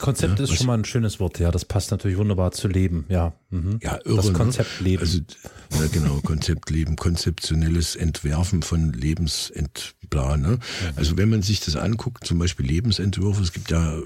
[0.00, 1.50] Konzept ja, ist schon mal ein schönes Wort, ja.
[1.50, 3.32] Das passt natürlich wunderbar zu Leben, ja.
[3.50, 3.78] Mhm.
[3.82, 4.16] Ja, irre.
[4.16, 4.32] Das ne?
[4.32, 4.88] Konzept ne?
[4.88, 5.02] Leben.
[5.02, 10.40] Also, ja, genau, Konzept Leben, konzeptionelles Entwerfen von Lebensplan.
[10.40, 10.58] Ne?
[10.96, 13.98] Also, wenn man sich das anguckt, zum Beispiel Lebensentwürfe, es gibt ja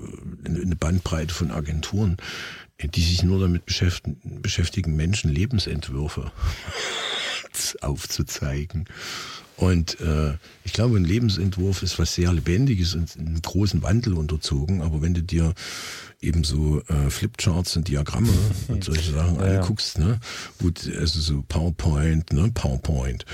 [0.45, 2.17] eine Bandbreite von Agenturen,
[2.83, 6.31] die sich nur damit beschäftigen, beschäftigen Menschen Lebensentwürfe
[7.81, 8.87] aufzuzeigen.
[9.57, 10.35] Und äh,
[10.65, 14.83] ich glaube, ein Lebensentwurf ist was sehr Lebendiges und einen großen Wandel unterzogen.
[14.83, 15.55] Aber wenn du dir
[16.21, 18.33] eben so äh, Flipcharts und Diagramme
[18.69, 20.21] und solche Sachen ja, anguckst, ne,
[20.59, 23.25] wo also so PowerPoint, ne, PowerPoint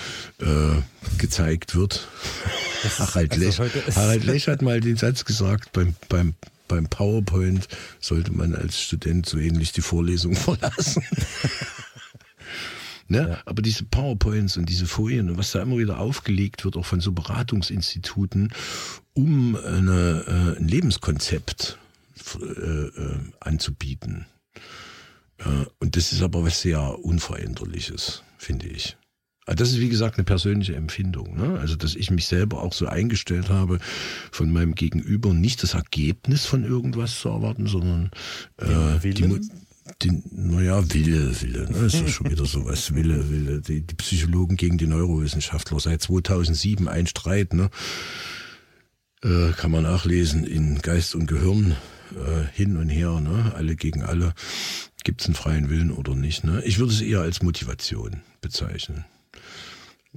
[0.40, 0.80] äh,
[1.18, 2.08] gezeigt wird.
[2.98, 3.60] Harald, Lech,
[3.94, 6.34] Harald Lech hat mal den Satz gesagt beim, beim
[6.68, 7.68] beim PowerPoint
[8.00, 11.02] sollte man als Student so ähnlich die Vorlesung verlassen.
[13.12, 13.28] Ne?
[13.28, 13.38] Ja.
[13.44, 17.00] Aber diese PowerPoints und diese Folien und was da immer wieder aufgelegt wird, auch von
[17.00, 18.52] so Beratungsinstituten,
[19.12, 21.78] um eine, äh, ein Lebenskonzept
[22.40, 24.24] äh, äh, anzubieten.
[25.38, 28.96] Äh, und das ist aber was sehr Unveränderliches, finde ich.
[29.44, 31.36] Ah, das ist wie gesagt eine persönliche Empfindung.
[31.36, 31.58] Ne?
[31.58, 33.78] Also, dass ich mich selber auch so eingestellt habe,
[34.30, 38.10] von meinem Gegenüber nicht das Ergebnis von irgendwas zu erwarten, sondern
[38.56, 39.40] äh, die,
[40.02, 41.78] die, naja, Wille, Wille, ne?
[41.82, 43.60] Das ist schon wieder sowas, Wille, Wille.
[43.60, 45.80] Die, die Psychologen gegen die Neurowissenschaftler.
[45.80, 47.70] Seit 2007 ein Streit, ne?
[49.24, 51.76] Äh, kann man nachlesen in Geist und Gehirn
[52.12, 53.52] äh, hin und her, ne?
[53.54, 54.34] Alle gegen alle.
[55.04, 56.44] Gibt es einen freien Willen oder nicht?
[56.44, 56.62] Ne?
[56.64, 59.04] Ich würde es eher als Motivation bezeichnen.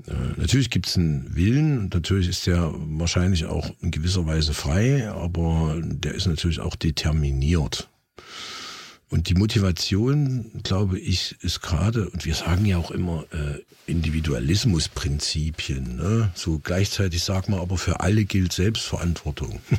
[0.07, 4.53] Äh, natürlich gibt es einen Willen und natürlich ist der wahrscheinlich auch in gewisser Weise
[4.53, 7.89] frei, aber der ist natürlich auch determiniert.
[9.09, 15.95] Und die Motivation, glaube ich, ist gerade, und wir sagen ja auch immer äh, Individualismusprinzipien,
[15.97, 16.31] ne?
[16.33, 19.59] so gleichzeitig sagt man aber für alle gilt Selbstverantwortung.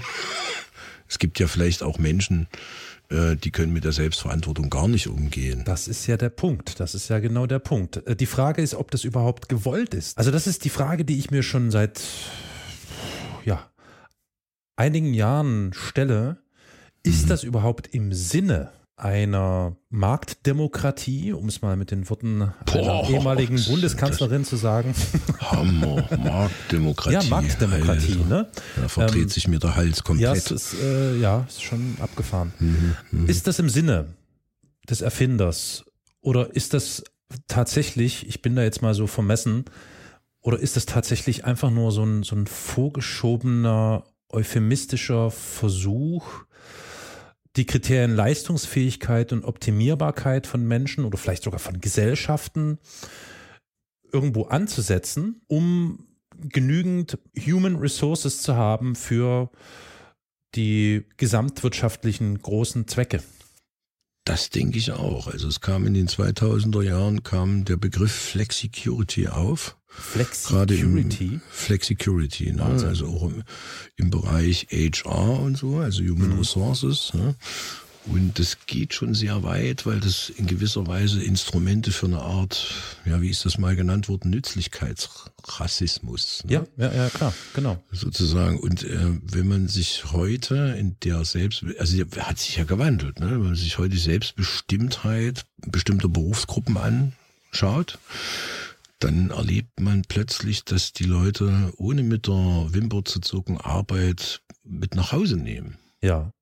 [1.09, 2.47] es gibt ja vielleicht auch Menschen,
[3.09, 5.65] äh, die können mit der Selbstverantwortung gar nicht umgehen.
[5.65, 6.79] Das ist ja der Punkt.
[6.79, 8.07] Das ist ja genau der Punkt.
[8.07, 10.17] Äh, die Frage ist, ob das überhaupt gewollt ist.
[10.19, 12.01] Also das ist die Frage, die ich mir schon seit
[13.45, 13.69] ja,
[14.77, 16.39] einigen Jahren stelle.
[17.03, 17.29] Ist mhm.
[17.29, 23.63] das überhaupt im Sinne einer Marktdemokratie, um es mal mit den Worten Boah, einer ehemaligen
[23.63, 24.95] Bundeskanzlerin zu sagen.
[25.39, 27.15] Hammer, Marktdemokratie.
[27.15, 28.25] Ja, Marktdemokratie, Alter.
[28.25, 28.49] ne?
[28.77, 30.25] Da verdreht ähm, sich mir der Hals komplett.
[30.25, 32.53] Ja, es ist, äh, ja, ist schon abgefahren.
[32.59, 33.29] Mhm, mh.
[33.31, 34.15] Ist das im Sinne
[34.89, 35.85] des Erfinders
[36.23, 37.05] oder ist das
[37.49, 39.67] tatsächlich, ich bin da jetzt mal so vermessen,
[40.41, 46.45] oder ist das tatsächlich einfach nur so ein, so ein vorgeschobener, euphemistischer Versuch,
[47.57, 52.79] die Kriterien Leistungsfähigkeit und Optimierbarkeit von Menschen oder vielleicht sogar von Gesellschaften
[54.13, 56.07] irgendwo anzusetzen, um
[56.39, 59.51] genügend Human Resources zu haben für
[60.55, 63.23] die gesamtwirtschaftlichen großen Zwecke.
[64.25, 65.29] Das denke ich auch.
[65.29, 69.77] Also es kam in den 2000er Jahren kam der Begriff Flexicurity auf.
[69.99, 71.41] Flexicurity?
[71.51, 72.65] Flexicurity, ne?
[72.65, 73.43] also auch im,
[73.97, 76.39] im, Bereich HR und so, also Human mhm.
[76.39, 77.13] Resources.
[77.15, 77.35] Ne?
[78.07, 82.73] Und das geht schon sehr weit, weil das in gewisser Weise Instrumente für eine Art,
[83.05, 86.45] ja, wie ist das mal genannt worden, Nützlichkeitsrassismus.
[86.45, 86.53] Ne?
[86.53, 87.83] Ja, ja, ja, klar, genau.
[87.91, 88.61] Sozusagen.
[88.61, 93.33] Und äh, wenn man sich heute in der Selbst, also hat sich ja gewandelt, ne?
[93.33, 97.99] wenn man sich heute die Selbstbestimmtheit bestimmter Berufsgruppen anschaut,
[98.99, 104.95] dann erlebt man plötzlich, dass die Leute ohne mit der Wimper zu zucken Arbeit mit
[104.95, 105.79] nach Hause nehmen.
[106.03, 106.33] Ja.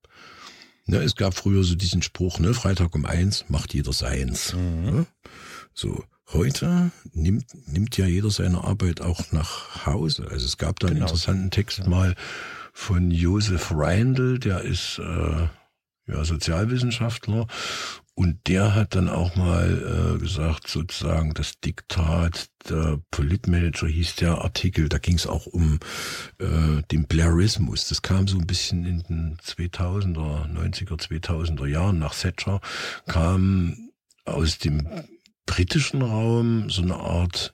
[0.85, 4.53] Ne, es gab früher so diesen Spruch, ne, Freitag um eins macht jeder seins.
[4.53, 4.81] Mhm.
[4.83, 5.05] Ne?
[5.73, 10.27] So, heute nimmt, nimmt ja jeder seine Arbeit auch nach Hause.
[10.29, 11.07] Also es gab da einen genau.
[11.07, 11.87] interessanten Text ja.
[11.87, 12.15] mal
[12.71, 15.47] von Josef Reindl, der ist äh,
[16.07, 17.47] ja, Sozialwissenschaftler
[18.17, 24.41] und der hat dann auch mal äh, gesagt, sozusagen das Diktat, der Politmanager hieß der
[24.41, 25.79] Artikel, da ging es auch um
[26.39, 27.89] äh, den Blairismus.
[27.89, 32.61] Das kam so ein bisschen in den 2000er, 90er, 2000er Jahren nach Thatcher,
[33.05, 33.91] kam
[34.23, 34.87] aus dem
[35.45, 37.53] britischen Raum so eine Art,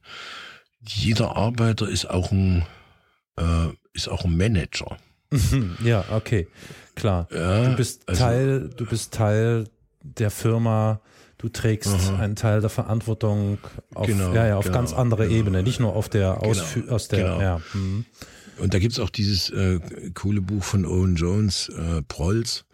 [0.88, 2.66] jeder Arbeiter ist auch ein,
[3.36, 4.98] äh, ist auch ein Manager.
[5.84, 6.48] Ja, okay,
[6.94, 7.28] klar.
[7.32, 9.66] Ja, du bist also, Teil, du bist Teil
[10.04, 11.02] der Firma,
[11.38, 12.18] du trägst Aha.
[12.18, 13.58] einen Teil der Verantwortung
[13.94, 15.40] auf, genau, ja, ja, auf genau, ganz andere genau.
[15.40, 17.42] Ebene, nicht nur auf der genau, Ausfü aus der, genau.
[17.42, 17.62] ja.
[17.74, 18.06] Mhm.
[18.58, 19.80] Und da gibt's auch dieses äh,
[20.14, 22.66] coole Buch von Owen Jones, äh, Prolls,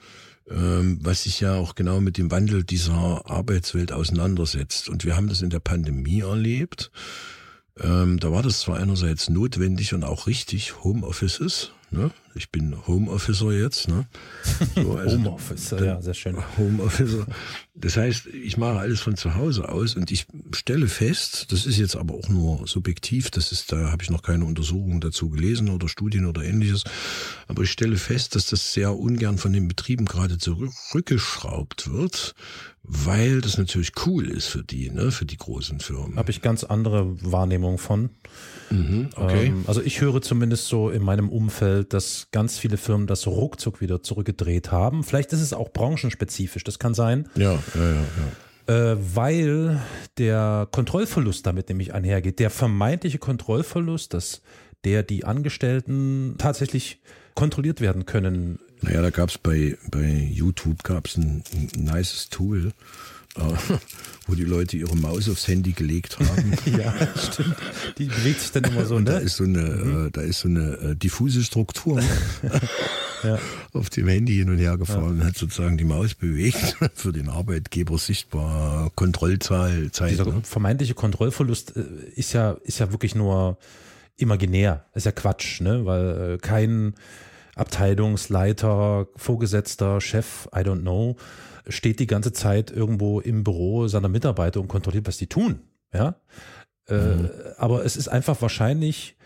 [0.49, 4.89] ähm, was sich ja auch genau mit dem Wandel dieser Arbeitswelt auseinandersetzt.
[4.89, 6.91] Und wir haben das in der Pandemie erlebt.
[7.79, 12.11] Ähm, da war das zwar einerseits notwendig und auch richtig, Homeoffices, Ne?
[12.37, 13.87] Ich bin Homeofficer jetzt.
[13.87, 14.07] Ne?
[14.75, 16.37] So, also Homeofficer, ja, sehr schön.
[16.57, 17.25] Homeofficer.
[17.79, 20.25] Das heißt, ich mache alles von zu Hause aus und ich
[20.55, 24.23] stelle fest, das ist jetzt aber auch nur subjektiv, das ist, da habe ich noch
[24.23, 26.85] keine Untersuchungen dazu gelesen oder Studien oder ähnliches,
[27.47, 32.33] aber ich stelle fest, dass das sehr ungern von den Betrieben gerade zurückgeschraubt wird,
[32.87, 36.17] weil das natürlich cool ist für die, ne, für die großen Firmen.
[36.17, 38.09] Habe ich ganz andere Wahrnehmung von.
[38.69, 39.47] Mhm, okay.
[39.47, 43.81] Ähm, also ich höre zumindest so in meinem Umfeld, dass ganz viele Firmen das ruckzuck
[43.81, 45.03] wieder zurückgedreht haben.
[45.03, 47.29] Vielleicht ist es auch branchenspezifisch, das kann sein.
[47.35, 47.93] Ja, ja, ja.
[48.67, 48.91] ja.
[48.91, 49.81] Äh, weil
[50.17, 52.39] der Kontrollverlust damit nämlich einhergeht.
[52.39, 54.41] Der vermeintliche Kontrollverlust, dass
[54.83, 57.01] der die Angestellten tatsächlich
[57.33, 58.59] kontrolliert werden können.
[58.81, 62.73] Naja, da gab es bei, bei YouTube gab's ein, ein nices Tool,
[64.27, 66.53] wo die Leute ihre Maus aufs Handy gelegt haben.
[66.77, 67.55] ja, stimmt.
[67.97, 69.05] Die bewegt sich dann immer so, ne?
[69.05, 70.07] Da ist so eine, mhm.
[70.07, 72.01] äh, da ist so eine äh, diffuse Struktur.
[73.23, 73.39] ja.
[73.73, 75.25] auf dem Handy hin und her gefahren ja.
[75.25, 79.91] hat sozusagen die Maus bewegt, für den Arbeitgeber sichtbar Kontrollzahl.
[79.91, 80.41] Zeit, Dieser ne?
[80.43, 81.83] vermeintliche Kontrollverlust äh,
[82.15, 83.57] ist ja, ist ja wirklich nur
[84.17, 84.85] imaginär.
[84.93, 85.85] Ist ja Quatsch, ne?
[85.85, 86.95] Weil äh, kein
[87.55, 91.15] Abteilungsleiter, Vorgesetzter, Chef, I don't know,
[91.69, 95.61] steht die ganze Zeit irgendwo im Büro seiner Mitarbeiter und kontrolliert, was die tun.
[95.93, 96.15] Ja.
[96.87, 97.29] Äh, mhm.
[97.57, 99.17] aber es ist einfach wahrscheinlich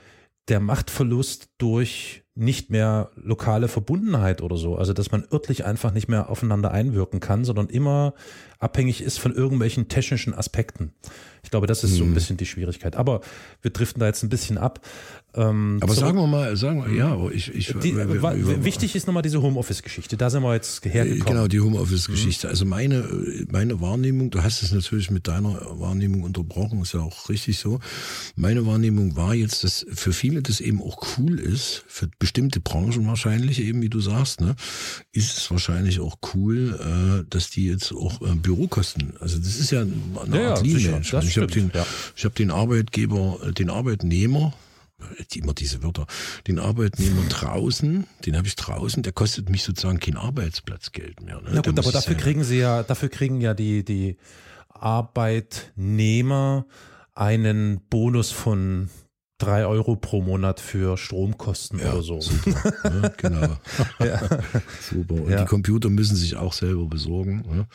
[0.47, 4.75] der Machtverlust durch nicht mehr lokale Verbundenheit oder so.
[4.75, 8.13] Also, dass man örtlich einfach nicht mehr aufeinander einwirken kann, sondern immer
[8.57, 10.93] abhängig ist von irgendwelchen technischen Aspekten.
[11.43, 12.13] Ich glaube, das ist so ein mhm.
[12.13, 12.95] bisschen die Schwierigkeit.
[12.95, 13.21] Aber
[13.61, 14.79] wir driften da jetzt ein bisschen ab.
[15.33, 19.07] Ähm, aber sagen wir mal, sagen wir, ja, ich, ich die, wir, wir, wichtig ist
[19.07, 20.17] nochmal diese Homeoffice-Geschichte.
[20.17, 21.25] Da sind wir jetzt hergekommen.
[21.25, 22.47] Genau, die Homeoffice-Geschichte.
[22.47, 22.51] Mhm.
[22.51, 23.05] Also meine,
[23.49, 27.79] meine Wahrnehmung, du hast es natürlich mit deiner Wahrnehmung unterbrochen, ist ja auch richtig so.
[28.35, 33.07] Meine Wahrnehmung war jetzt, dass für viele das eben auch cool ist, für bestimmte Branchen
[33.07, 34.55] wahrscheinlich eben, wie du sagst, ne,
[35.13, 39.71] ist es wahrscheinlich auch cool, äh, dass die jetzt auch äh, Bürokosten, also das ist
[39.71, 41.85] ja eine ja, Art ja, Lean Ich habe den, ja.
[42.15, 44.53] ich hab den Arbeitgeber, den Arbeitnehmer,
[45.33, 46.05] immer diese Wörter,
[46.47, 51.41] den Arbeitnehmer draußen, den habe ich draußen, der kostet mich sozusagen kein Arbeitsplatzgeld mehr.
[51.41, 51.49] Ne?
[51.53, 54.17] Na gut, aber dafür kriegen sie ja, dafür kriegen ja die, die
[54.69, 56.65] Arbeitnehmer
[57.13, 58.89] einen Bonus von
[59.41, 62.21] drei Euro pro Monat für Stromkosten ja, oder so.
[62.21, 63.13] Super, ne?
[63.17, 63.57] genau.
[63.99, 64.21] ja.
[64.89, 65.15] Super.
[65.15, 65.41] Und ja.
[65.41, 67.43] die Computer müssen sich auch selber besorgen.
[67.49, 67.67] Ne?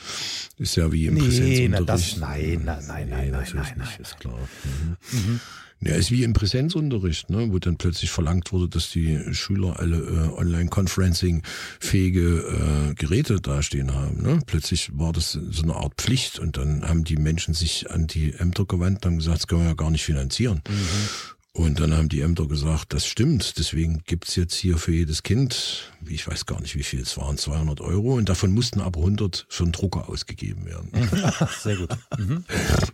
[0.58, 1.80] Ist ja wie im nee, Präsenzunterricht.
[1.80, 4.38] Na, das, nein, nein, nein, nein, nein, nein, nein, ist klar.
[4.64, 4.96] Mhm.
[5.12, 5.40] Mhm.
[5.80, 9.98] Ja, ist wie im Präsenzunterricht, ne, wo dann plötzlich verlangt wurde, dass die Schüler alle
[9.98, 14.22] äh, Online-Conferencing-fähige äh, Geräte dastehen haben.
[14.22, 14.38] Ne?
[14.46, 18.32] Plötzlich war das so eine Art Pflicht und dann haben die Menschen sich an die
[18.32, 20.62] Ämter gewandt und haben gesagt, das können wir ja gar nicht finanzieren.
[20.66, 21.35] Mhm.
[21.56, 25.90] Und dann haben die Ämter gesagt, das stimmt, deswegen gibt's jetzt hier für jedes Kind,
[26.06, 29.46] ich weiß gar nicht wie viel es waren, 200 Euro und davon mussten aber 100
[29.48, 30.90] für einen Drucker ausgegeben werden.
[31.62, 31.96] Sehr gut.
[32.18, 32.44] Mhm.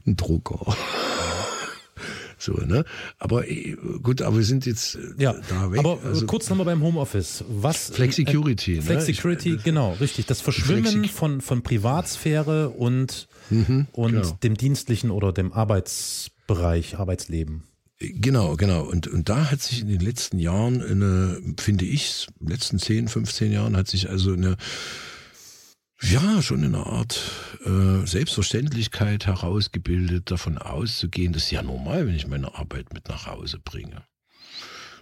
[0.07, 0.77] Ein Drucker.
[2.39, 2.85] So, ne?
[3.19, 5.81] Aber äh, gut, aber wir sind jetzt äh, ja, da weg.
[5.81, 7.45] Aber also, kurz nochmal beim Homeoffice.
[7.49, 7.91] Was?
[7.91, 8.79] Flexicurity.
[8.79, 9.61] Äh, Flexicurity, ne?
[9.65, 10.27] genau, richtig.
[10.27, 14.39] Das Verschwimmen von, von Privatsphäre und, mhm, und genau.
[14.43, 17.65] dem dienstlichen oder dem Arbeitsbereich, Arbeitsleben.
[18.03, 18.83] Genau, genau.
[18.83, 23.53] Und, und da hat sich in den letzten Jahren eine, finde ich, letzten 10, 15
[23.53, 24.57] Jahren hat sich also eine
[26.03, 27.21] ja, schon in einer Art
[27.65, 33.27] äh, Selbstverständlichkeit herausgebildet, davon auszugehen, das ist ja normal, wenn ich meine Arbeit mit nach
[33.27, 34.03] Hause bringe.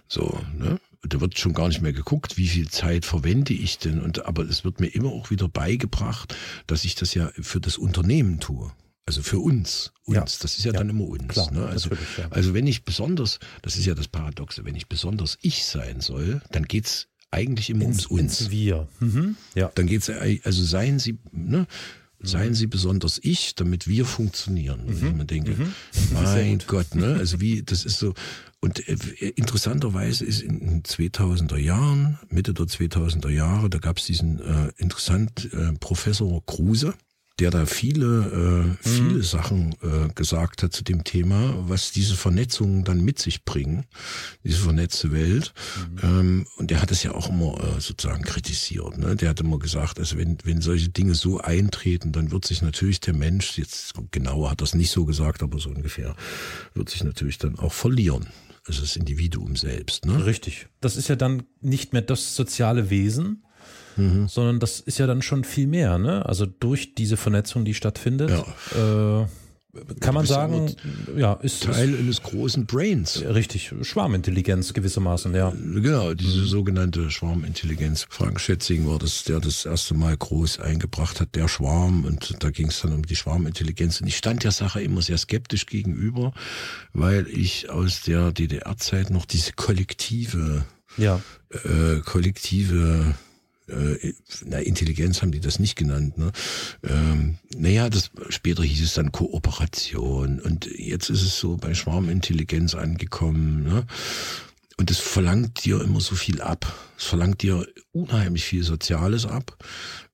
[0.07, 0.79] So, ne?
[1.03, 3.99] Da wird schon gar nicht mehr geguckt, wie viel Zeit verwende ich denn.
[3.99, 6.35] Und aber es wird mir immer auch wieder beigebracht,
[6.67, 8.71] dass ich das ja für das Unternehmen tue.
[9.11, 10.21] Also für uns, uns, ja.
[10.21, 10.79] das ist ja, ja.
[10.79, 11.27] dann immer uns.
[11.27, 11.65] Klar, ne?
[11.65, 12.29] also, ja.
[12.29, 16.41] also wenn ich besonders, das ist ja das Paradoxe, wenn ich besonders ich sein soll,
[16.51, 18.51] dann geht's eigentlich immer ins, ums uns.
[18.51, 18.87] Wir.
[19.01, 19.35] Mhm.
[19.53, 19.69] Ja.
[19.75, 21.67] Dann geht's also seien Sie, ne,
[22.21, 24.85] seien Sie besonders ich, damit wir funktionieren.
[24.85, 25.07] Mhm.
[25.07, 25.73] Ich mir denke, mhm.
[26.13, 28.13] mein Gott, ne, also wie, das ist so.
[28.61, 28.95] Und äh,
[29.35, 34.71] interessanterweise ist in den 2000er Jahren, Mitte der 2000er Jahre, da gab es diesen äh,
[34.77, 36.93] interessant äh, Professor Kruse,
[37.41, 39.23] der da viele, äh, viele mhm.
[39.23, 43.85] Sachen äh, gesagt hat zu dem Thema, was diese Vernetzungen dann mit sich bringen,
[44.43, 45.51] diese vernetzte Welt.
[45.89, 45.99] Mhm.
[46.03, 48.99] Ähm, und der hat es ja auch immer äh, sozusagen kritisiert.
[48.99, 49.15] Ne?
[49.15, 52.99] Der hat immer gesagt, also wenn, wenn solche Dinge so eintreten, dann wird sich natürlich
[52.99, 56.15] der Mensch, jetzt genauer hat das nicht so gesagt, aber so ungefähr,
[56.75, 58.27] wird sich natürlich dann auch verlieren.
[58.67, 60.05] Also das Individuum selbst.
[60.05, 60.27] Ne?
[60.27, 60.67] Richtig.
[60.79, 63.43] Das ist ja dann nicht mehr das soziale Wesen,
[63.97, 64.27] mhm.
[64.27, 65.97] sondern das ist ja dann schon viel mehr.
[65.97, 66.25] Ne?
[66.25, 69.21] Also durch diese Vernetzung, die stattfindet, ja.
[69.21, 69.25] äh,
[70.01, 70.75] kann man sagen,
[71.15, 73.21] ja, ist Teil ist, eines großen Brains.
[73.21, 75.51] Richtig, Schwarmintelligenz gewissermaßen, ja.
[75.51, 76.45] Genau, diese mhm.
[76.45, 78.05] sogenannte Schwarmintelligenz.
[78.09, 82.03] Frank Schätzing war das, der das erste Mal groß eingebracht hat, der Schwarm.
[82.03, 84.01] Und da ging es dann um die Schwarmintelligenz.
[84.01, 86.33] Und ich stand der Sache immer sehr skeptisch gegenüber,
[86.91, 90.65] weil ich aus der DDR-Zeit noch diese kollektive,
[90.97, 91.21] ja.
[91.49, 93.15] äh, kollektive
[93.71, 94.13] äh,
[94.45, 96.17] na, Intelligenz haben die das nicht genannt.
[96.17, 96.31] Ne?
[96.83, 102.75] Ähm, naja, das, später hieß es dann Kooperation und jetzt ist es so bei Schwarmintelligenz
[102.75, 103.63] angekommen.
[103.63, 103.85] Ne?
[104.77, 106.73] Und es verlangt dir immer so viel ab.
[106.97, 109.57] Es verlangt dir unheimlich viel Soziales ab,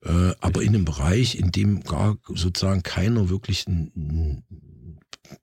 [0.04, 4.42] äh, aber in einem Bereich, in dem gar sozusagen keiner wirklich ein,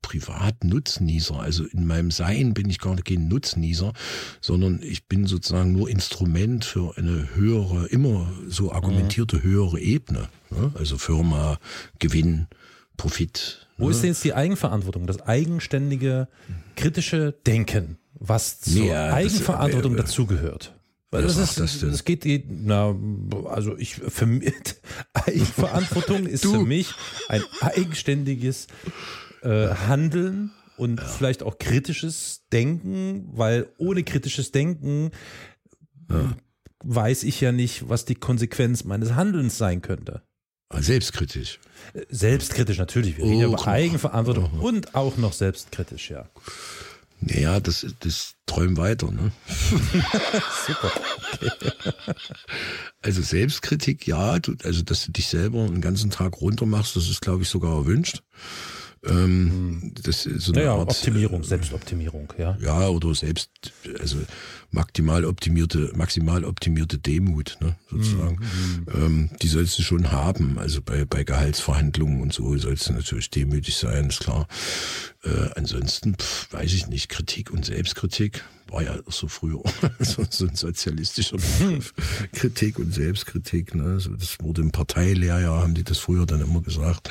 [0.02, 1.38] Privatnutznießer.
[1.38, 3.92] Also in meinem Sein bin ich gar nicht kein Nutznießer,
[4.40, 10.28] sondern ich bin sozusagen nur Instrument für eine höhere, immer so argumentierte höhere Ebene.
[10.50, 10.72] Ne?
[10.74, 11.58] Also Firma,
[11.98, 12.46] Gewinn,
[12.96, 13.68] Profit.
[13.78, 13.90] Wo ne?
[13.90, 16.28] ist denn jetzt die Eigenverantwortung, das eigenständige,
[16.76, 20.72] kritische Denken, was zur ja, Eigenverantwortung das, äh, dazugehört?
[21.10, 22.94] Weil das, ist, das, das geht, na,
[23.48, 24.52] also ich, für mich,
[25.14, 26.94] Eigenverantwortung ist für mich
[27.28, 28.66] ein eigenständiges
[29.46, 31.06] äh, Handeln und ja.
[31.06, 35.10] vielleicht auch kritisches Denken, weil ohne kritisches Denken
[36.10, 36.36] ja.
[36.84, 40.22] weiß ich ja nicht, was die Konsequenz meines Handelns sein könnte.
[40.68, 41.60] Ah, selbstkritisch.
[41.94, 43.16] Äh, selbstkritisch natürlich.
[43.16, 44.66] Wir reden oh, über Eigenverantwortung oh.
[44.66, 46.28] und auch noch selbstkritisch, ja.
[47.20, 49.32] Naja, das, das träumen weiter, ne?
[50.66, 50.92] Super.
[53.02, 57.08] Also Selbstkritik, ja, du, also dass du dich selber einen ganzen Tag runter machst, das
[57.08, 58.24] ist, glaube ich, sogar erwünscht.
[59.08, 59.92] Ähm, hm.
[60.02, 62.56] das ist so eine naja, Art, Optimierung, Selbstoptimierung, ja.
[62.60, 63.50] Ja, oder selbst,
[64.00, 64.18] also
[64.76, 68.38] maximal optimierte, maximal optimierte Demut, ne, sozusagen.
[68.38, 68.86] Mhm.
[68.94, 70.58] Ähm, die sollst du schon haben.
[70.58, 74.46] Also bei, bei Gehaltsverhandlungen und so sollst du natürlich demütig sein, ist klar.
[75.24, 79.62] Äh, ansonsten, pf, weiß ich nicht, Kritik und Selbstkritik war ja so früher
[80.00, 81.94] so, so ein sozialistischer Begriff.
[82.32, 84.00] Kritik und Selbstkritik, ne?
[84.00, 87.10] So, das wurde im Parteilehrjahr, haben die das früher dann immer gesagt.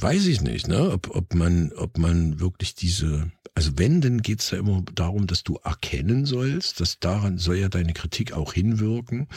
[0.00, 0.90] Weiß ich nicht, ne?
[0.90, 5.44] Ob, ob man, ob man wirklich diese, also wenn, dann geht's ja immer darum, dass
[5.44, 9.28] du erkennen sollst, dass daran soll ja deine Kritik auch hinwirken,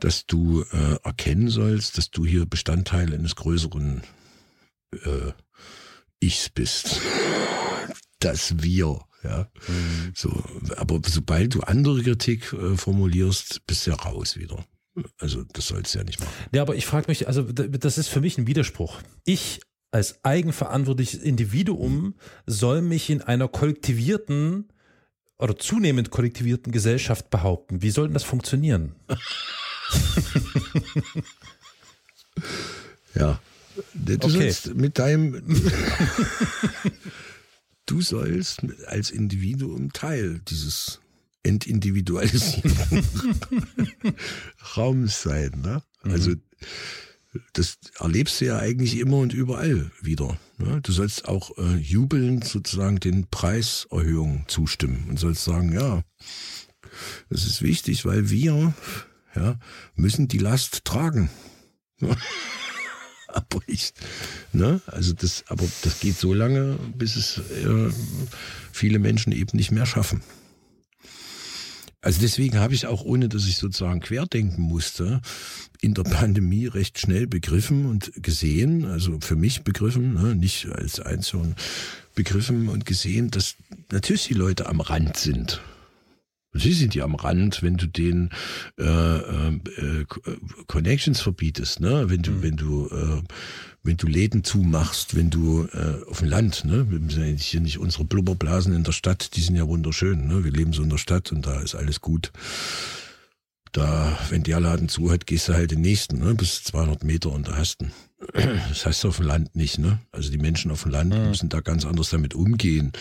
[0.00, 4.02] dass du äh, erkennen sollst, dass du hier Bestandteil eines größeren
[4.92, 5.32] äh,
[6.20, 7.00] Ichs bist.
[8.18, 8.98] Das Wir.
[9.22, 10.12] Ja, mhm.
[10.14, 10.42] so,
[10.76, 14.64] aber sobald du andere Kritik äh, formulierst, bist du ja raus wieder.
[15.18, 16.32] Also das sollst du ja nicht machen.
[16.52, 19.02] Ja, aber ich frage mich, also das ist für mich ein Widerspruch.
[19.24, 19.60] Ich
[19.90, 22.14] als eigenverantwortliches Individuum
[22.46, 24.68] soll mich in einer kollektivierten
[25.38, 27.82] oder zunehmend kollektivierten Gesellschaft behaupten.
[27.82, 28.94] Wie soll denn das funktionieren?
[33.14, 33.40] ja,
[33.94, 34.28] du okay.
[34.28, 35.42] sollst mit deinem
[37.86, 41.00] du sollst als Individuum Teil dieses
[41.42, 43.04] entindividualisierten
[44.76, 45.52] Raums sein.
[45.62, 45.82] Ne?
[46.02, 46.32] Also
[47.52, 50.38] das erlebst du ja eigentlich immer und überall wieder.
[50.58, 50.80] Ne?
[50.82, 56.02] Du sollst auch äh, jubelnd sozusagen den Preiserhöhungen zustimmen und sollst sagen, ja,
[57.28, 58.74] das ist wichtig, weil wir
[59.34, 59.58] ja,
[59.94, 61.30] müssen die Last tragen.
[63.28, 63.94] abbricht.
[64.52, 64.80] Ne?
[64.86, 67.90] Also das, aber das geht so lange, bis es äh,
[68.72, 70.22] viele Menschen eben nicht mehr schaffen.
[72.06, 75.20] Also deswegen habe ich auch, ohne dass ich sozusagen querdenken musste,
[75.80, 81.00] in der Pandemie recht schnell begriffen und gesehen, also für mich begriffen, ne, nicht als
[81.00, 81.56] Einzelne,
[82.14, 83.56] begriffen und gesehen, dass
[83.90, 85.60] natürlich die Leute am Rand sind.
[86.52, 88.30] Sie sind ja am Rand, wenn du den
[88.78, 90.04] äh, äh, äh,
[90.68, 92.08] Connections verbietest, ne?
[92.08, 92.42] Wenn du, mhm.
[92.42, 93.22] wenn du, äh,
[93.86, 96.90] wenn du Läden zumachst, wenn du äh, auf dem Land, ne?
[96.90, 100.44] Wir sind ja hier nicht unsere Blubberblasen in der Stadt, die sind ja wunderschön, ne?
[100.44, 102.32] Wir leben so in der Stadt und da ist alles gut.
[103.72, 106.34] Da, wenn der Laden zu hat, gehst du halt den nächsten, ne?
[106.34, 107.86] Bis 200 Meter und da hast du.
[108.68, 110.00] Das heißt auf dem Land nicht, ne?
[110.12, 111.28] Also die Menschen auf dem Land mhm.
[111.28, 112.92] müssen da ganz anders damit umgehen.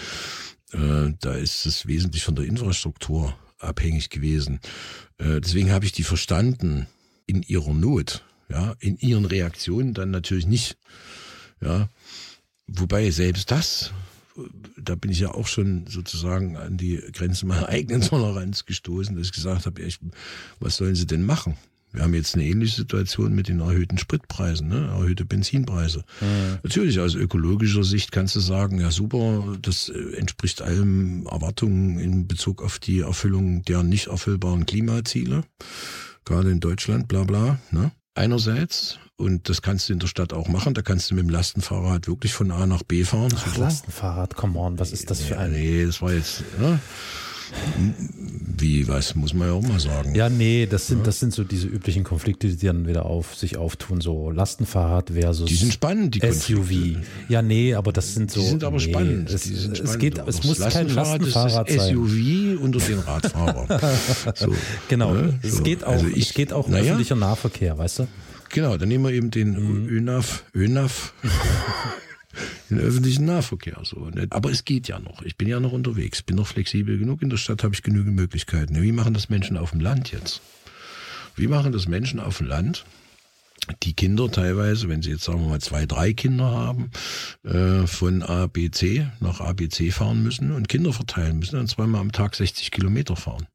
[0.72, 4.60] Äh, da ist es wesentlich von der Infrastruktur abhängig gewesen.
[5.18, 6.88] Äh, deswegen habe ich die verstanden
[7.26, 10.78] in ihrer Not, ja, in ihren Reaktionen dann natürlich nicht,
[11.62, 11.90] ja.
[12.68, 13.92] Wobei selbst das,
[14.78, 19.28] da bin ich ja auch schon sozusagen an die Grenzen meiner eigenen Toleranz gestoßen, dass
[19.28, 20.00] ich gesagt habe, ich,
[20.60, 21.58] was sollen sie denn machen?
[21.96, 24.88] Wir haben jetzt eine ähnliche Situation mit den erhöhten Spritpreisen, ne?
[24.88, 26.04] erhöhte Benzinpreise.
[26.20, 26.58] Mhm.
[26.62, 32.28] Natürlich, aus ökologischer Sicht kannst du sagen, ja super, das äh, entspricht allen Erwartungen in
[32.28, 35.46] Bezug auf die Erfüllung der nicht erfüllbaren Klimaziele,
[36.26, 37.60] gerade in Deutschland, bla bla.
[37.72, 37.92] Ne?
[38.16, 41.30] Einerseits, und das kannst du in der Stadt auch machen, da kannst du mit dem
[41.30, 43.34] Lastenfahrrad wirklich von A nach B fahren.
[43.36, 45.52] Ach, Lastenfahrrad, come on, was ist das für ein...
[45.52, 46.44] Nee, das war jetzt...
[46.60, 46.80] Ne?
[48.58, 50.16] Wie, was muss man ja auch mal sagen.
[50.16, 51.04] Ja, nee, das sind, ja.
[51.06, 55.50] das sind so diese üblichen Konflikte, die dann wieder auf sich auftun, so Lastenfahrrad versus
[55.50, 56.56] die sind spannend, die SUV.
[56.56, 57.02] Konflikte.
[57.30, 58.40] Ja, nee, aber das sind so.
[58.40, 59.30] Die sind aber nee, spannend.
[59.30, 63.68] Es, sind es geht, es muss kein Lastenfahrrad ist das SUV unter den Radfahrern.
[64.36, 64.54] so,
[64.88, 65.14] genau.
[65.14, 65.40] Ne?
[65.44, 65.50] So.
[65.50, 68.08] Es geht auch, also ich, es geht auch naja, öffentlicher Nahverkehr, weißt du?
[68.50, 69.90] Genau, dann nehmen wir eben den mhm.
[69.90, 71.14] ÖNAV, ÖNAV
[72.70, 73.80] den öffentlichen Nahverkehr.
[73.84, 74.10] So.
[74.30, 75.22] Aber es geht ja noch.
[75.22, 77.22] Ich bin ja noch unterwegs, bin noch flexibel genug.
[77.22, 78.82] In der Stadt habe ich genügend Möglichkeiten.
[78.82, 80.42] Wie machen das Menschen auf dem Land jetzt?
[81.36, 82.86] Wie machen das Menschen auf dem Land?
[83.84, 86.92] die Kinder teilweise, wenn sie jetzt sagen wir mal zwei, drei Kinder haben,
[87.44, 91.56] äh, von A, B, C nach A, B, C fahren müssen und Kinder verteilen müssen,
[91.56, 93.48] dann zweimal am Tag 60 Kilometer fahren.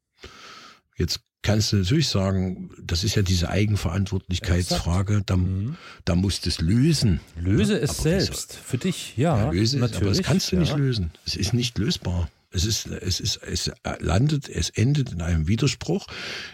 [0.97, 5.75] Jetzt kannst du natürlich sagen, das ist ja diese Eigenverantwortlichkeitsfrage, da, mhm.
[6.05, 7.19] da musst du es lösen.
[7.39, 9.37] Löse es aber selbst, für dich, ja.
[9.37, 9.95] ja löse natürlich.
[9.95, 10.61] Es, aber das kannst du ja.
[10.61, 11.11] nicht lösen.
[11.25, 12.29] Es ist nicht lösbar.
[12.53, 16.07] Es ist, es ist, es landet, es endet in einem Widerspruch,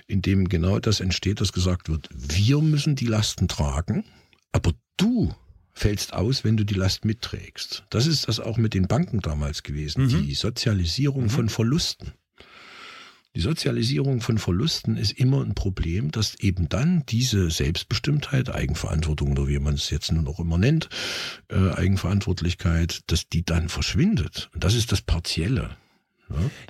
[0.05, 4.05] in dem genau das entsteht, dass gesagt wird, wir müssen die Lasten tragen,
[4.51, 5.33] aber du
[5.73, 7.83] fällst aus, wenn du die Last mitträgst.
[7.89, 10.25] Das ist das auch mit den Banken damals gewesen, mhm.
[10.25, 11.29] die Sozialisierung mhm.
[11.29, 12.13] von Verlusten.
[13.37, 19.47] Die Sozialisierung von Verlusten ist immer ein Problem, dass eben dann diese Selbstbestimmtheit, Eigenverantwortung oder
[19.47, 20.89] wie man es jetzt nun auch immer nennt,
[21.49, 24.49] äh, Eigenverantwortlichkeit, dass die dann verschwindet.
[24.55, 25.69] Und das ist das Partielle.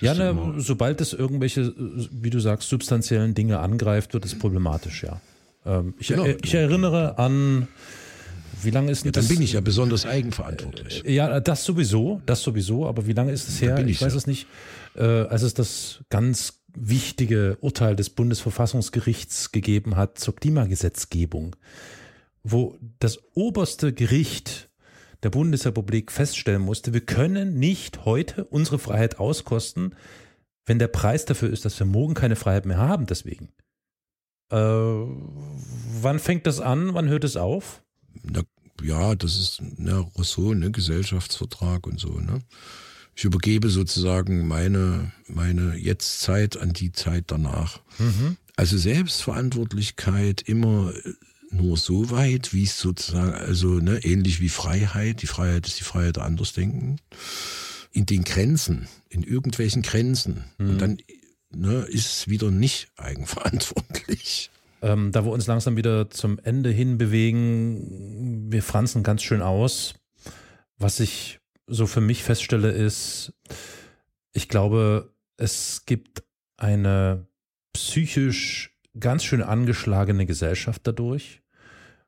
[0.02, 1.74] Ja, ja ne, sobald es irgendwelche,
[2.12, 5.22] wie du sagst, substanziellen Dinge angreift, wird es problematisch, ja.
[5.66, 6.26] Ähm, ich, genau.
[6.26, 7.70] ich erinnere an
[8.64, 9.28] wie lange ist ja, dann das?
[9.28, 11.06] bin ich ja besonders eigenverantwortlich.
[11.06, 13.78] Äh, ja, das sowieso, das sowieso, aber wie lange ist es her?
[13.86, 14.18] Ich weiß ja.
[14.18, 14.48] es nicht.
[14.96, 21.56] Äh, als es das ganz wichtige Urteil des Bundesverfassungsgerichts gegeben hat zur Klimagesetzgebung,
[22.44, 24.70] wo das oberste Gericht
[25.24, 29.96] der Bundesrepublik feststellen musste, wir können nicht heute unsere Freiheit auskosten,
[30.66, 33.50] wenn der Preis dafür ist, dass wir morgen keine Freiheit mehr haben, deswegen.
[34.52, 36.94] Äh, wann fängt das an?
[36.94, 37.84] Wann hört es auf?
[38.32, 38.42] Na,
[38.82, 42.20] ja, das ist ne, Rousseau, ne, Gesellschaftsvertrag und so.
[42.20, 42.42] Ne?
[43.16, 47.82] Ich übergebe sozusagen meine, meine Jetztzeit an die Zeit danach.
[47.98, 48.38] Mhm.
[48.56, 50.94] Also Selbstverantwortlichkeit immer
[51.52, 55.22] nur so weit, wie es sozusagen, also ne, ähnlich wie Freiheit.
[55.22, 57.00] Die Freiheit ist die Freiheit der Andersdenken.
[57.92, 60.44] In den Grenzen, in irgendwelchen Grenzen.
[60.58, 60.70] Mhm.
[60.70, 60.98] Und dann
[61.52, 64.52] ne, ist es wieder nicht eigenverantwortlich.
[64.82, 69.96] Ähm, da wir uns langsam wieder zum Ende hin bewegen, wir franzen ganz schön aus.
[70.78, 73.34] Was ich so für mich feststelle, ist,
[74.34, 76.24] ich glaube, es gibt
[76.58, 77.28] eine
[77.74, 81.42] psychisch ganz schön angeschlagene Gesellschaft dadurch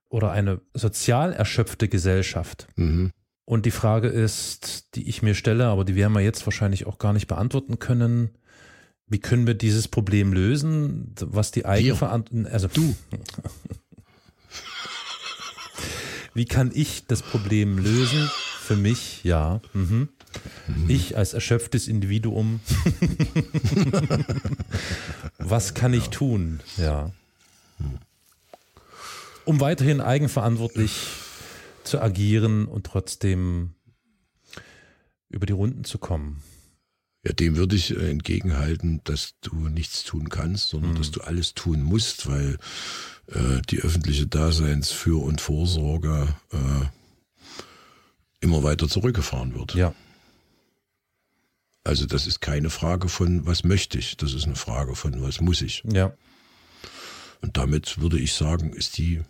[0.09, 2.67] oder eine sozial erschöpfte Gesellschaft.
[2.75, 3.11] Mhm.
[3.45, 6.99] Und die Frage ist, die ich mir stelle, aber die werden wir jetzt wahrscheinlich auch
[6.99, 8.29] gar nicht beantworten können,
[9.09, 12.95] wie können wir dieses Problem lösen, was die Eigenverantwortung, also du.
[16.35, 18.29] Wie kann ich das Problem lösen?
[18.61, 19.61] Für mich, ja.
[19.73, 20.09] Mhm.
[20.87, 22.59] Ich als erschöpftes Individuum.
[25.39, 26.59] was kann ich tun?
[26.77, 27.11] Ja.
[29.43, 31.07] Um weiterhin eigenverantwortlich
[31.83, 33.71] zu agieren und trotzdem
[35.29, 36.43] über die Runden zu kommen.
[37.25, 40.97] Ja, dem würde ich äh, entgegenhalten, dass du nichts tun kannst, sondern mhm.
[40.97, 42.57] dass du alles tun musst, weil
[43.27, 46.85] äh, die öffentliche Daseinsfür- und Vorsorge äh,
[48.39, 49.75] immer weiter zurückgefahren wird.
[49.75, 49.93] Ja.
[51.83, 55.41] Also das ist keine Frage von, was möchte ich, das ist eine Frage von, was
[55.41, 55.83] muss ich.
[55.91, 56.13] Ja.
[57.41, 59.21] Und damit würde ich sagen, ist die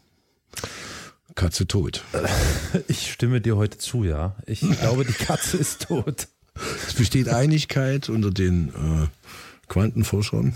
[1.35, 2.03] Katze tot.
[2.87, 4.35] Ich stimme dir heute zu, ja.
[4.45, 6.27] Ich glaube, die Katze ist tot.
[6.87, 9.07] Es besteht Einigkeit unter den äh,
[9.67, 10.55] Quantenforschern,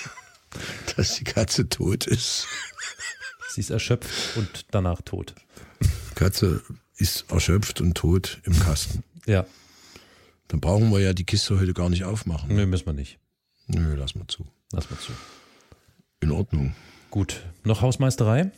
[0.96, 2.46] dass die Katze tot ist.
[3.54, 5.34] Sie ist erschöpft und danach tot.
[6.14, 6.62] Katze
[6.96, 9.02] ist erschöpft und tot im Kasten.
[9.26, 9.46] Ja.
[10.48, 12.54] Dann brauchen wir ja die Kiste heute gar nicht aufmachen.
[12.54, 13.18] Nö, müssen wir nicht.
[13.66, 14.46] Nö, lass mal zu.
[14.72, 15.12] Lass mal zu.
[16.20, 16.74] In Ordnung.
[17.10, 17.42] Gut.
[17.64, 18.50] Noch Hausmeisterei?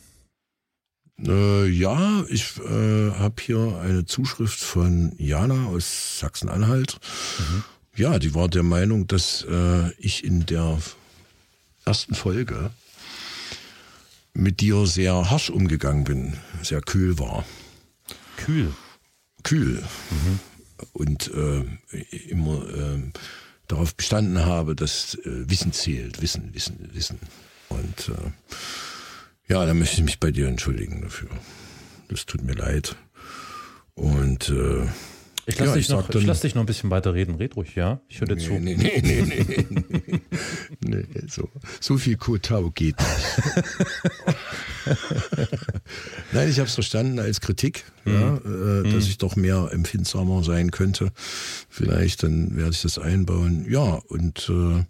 [1.25, 6.97] Äh, ja, ich äh, habe hier eine Zuschrift von Jana aus Sachsen-Anhalt.
[7.39, 7.63] Mhm.
[7.95, 10.79] Ja, die war der Meinung, dass äh, ich in der
[11.85, 12.71] ersten Folge
[14.33, 17.43] mit dir sehr harsch umgegangen bin, sehr kühl war.
[18.37, 18.73] Kühl?
[19.43, 19.83] Kühl.
[20.11, 20.39] Mhm.
[20.93, 21.63] Und äh,
[22.29, 23.11] immer äh,
[23.67, 26.21] darauf bestanden habe, dass äh, Wissen zählt.
[26.21, 27.19] Wissen, Wissen, Wissen.
[27.67, 28.31] Und äh,
[29.49, 31.29] ja, da möchte ich mich bei dir entschuldigen dafür.
[32.07, 32.95] Das tut mir leid.
[33.95, 34.85] Und äh,
[35.49, 37.35] ich lasse ja, dich, noch, lass dich noch ein bisschen weiter reden.
[37.35, 37.99] Red ruhig, ja?
[38.07, 38.53] Ich höre dir nee, zu.
[38.53, 40.21] Nee, nee, nee, nee, nee,
[40.81, 43.19] nee, so, so viel Kotau geht nicht.
[46.33, 48.13] Nein, ich habe es verstanden als Kritik, mhm.
[48.13, 49.09] ja, äh, dass mhm.
[49.09, 51.11] ich doch mehr empfindsamer sein könnte.
[51.67, 53.65] Vielleicht, dann werde ich das einbauen.
[53.67, 54.83] Ja, und äh,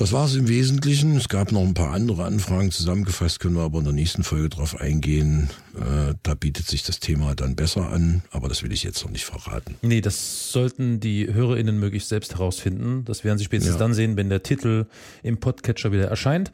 [0.00, 1.14] das war es im Wesentlichen.
[1.18, 2.70] Es gab noch ein paar andere Anfragen.
[2.70, 5.50] Zusammengefasst können wir aber in der nächsten Folge drauf eingehen.
[5.76, 9.10] Äh, da bietet sich das Thema dann besser an, aber das will ich jetzt noch
[9.10, 9.74] nicht verraten.
[9.82, 13.04] Nee, das sollten die HörerInnen möglichst selbst herausfinden.
[13.04, 13.78] Das werden sie spätestens ja.
[13.78, 14.86] dann sehen, wenn der Titel
[15.22, 16.50] im Podcatcher wieder erscheint.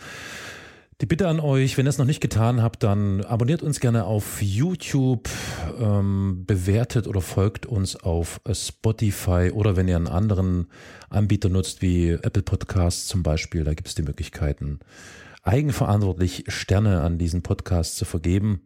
[1.03, 4.05] Die Bitte an euch, wenn ihr es noch nicht getan habt, dann abonniert uns gerne
[4.05, 5.29] auf YouTube,
[5.79, 10.69] ähm, bewertet oder folgt uns auf Spotify oder wenn ihr einen anderen
[11.11, 14.81] Anbieter nutzt, wie Apple Podcasts zum Beispiel, da gibt es die Möglichkeiten,
[15.43, 18.63] eigenverantwortlich Sterne an diesen Podcast zu vergeben.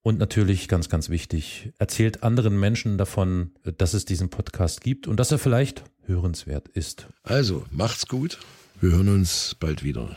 [0.00, 5.18] Und natürlich ganz, ganz wichtig, erzählt anderen Menschen davon, dass es diesen Podcast gibt und
[5.18, 7.08] dass er vielleicht hörenswert ist.
[7.24, 8.38] Also, macht's gut.
[8.80, 10.16] Wir hören uns bald wieder.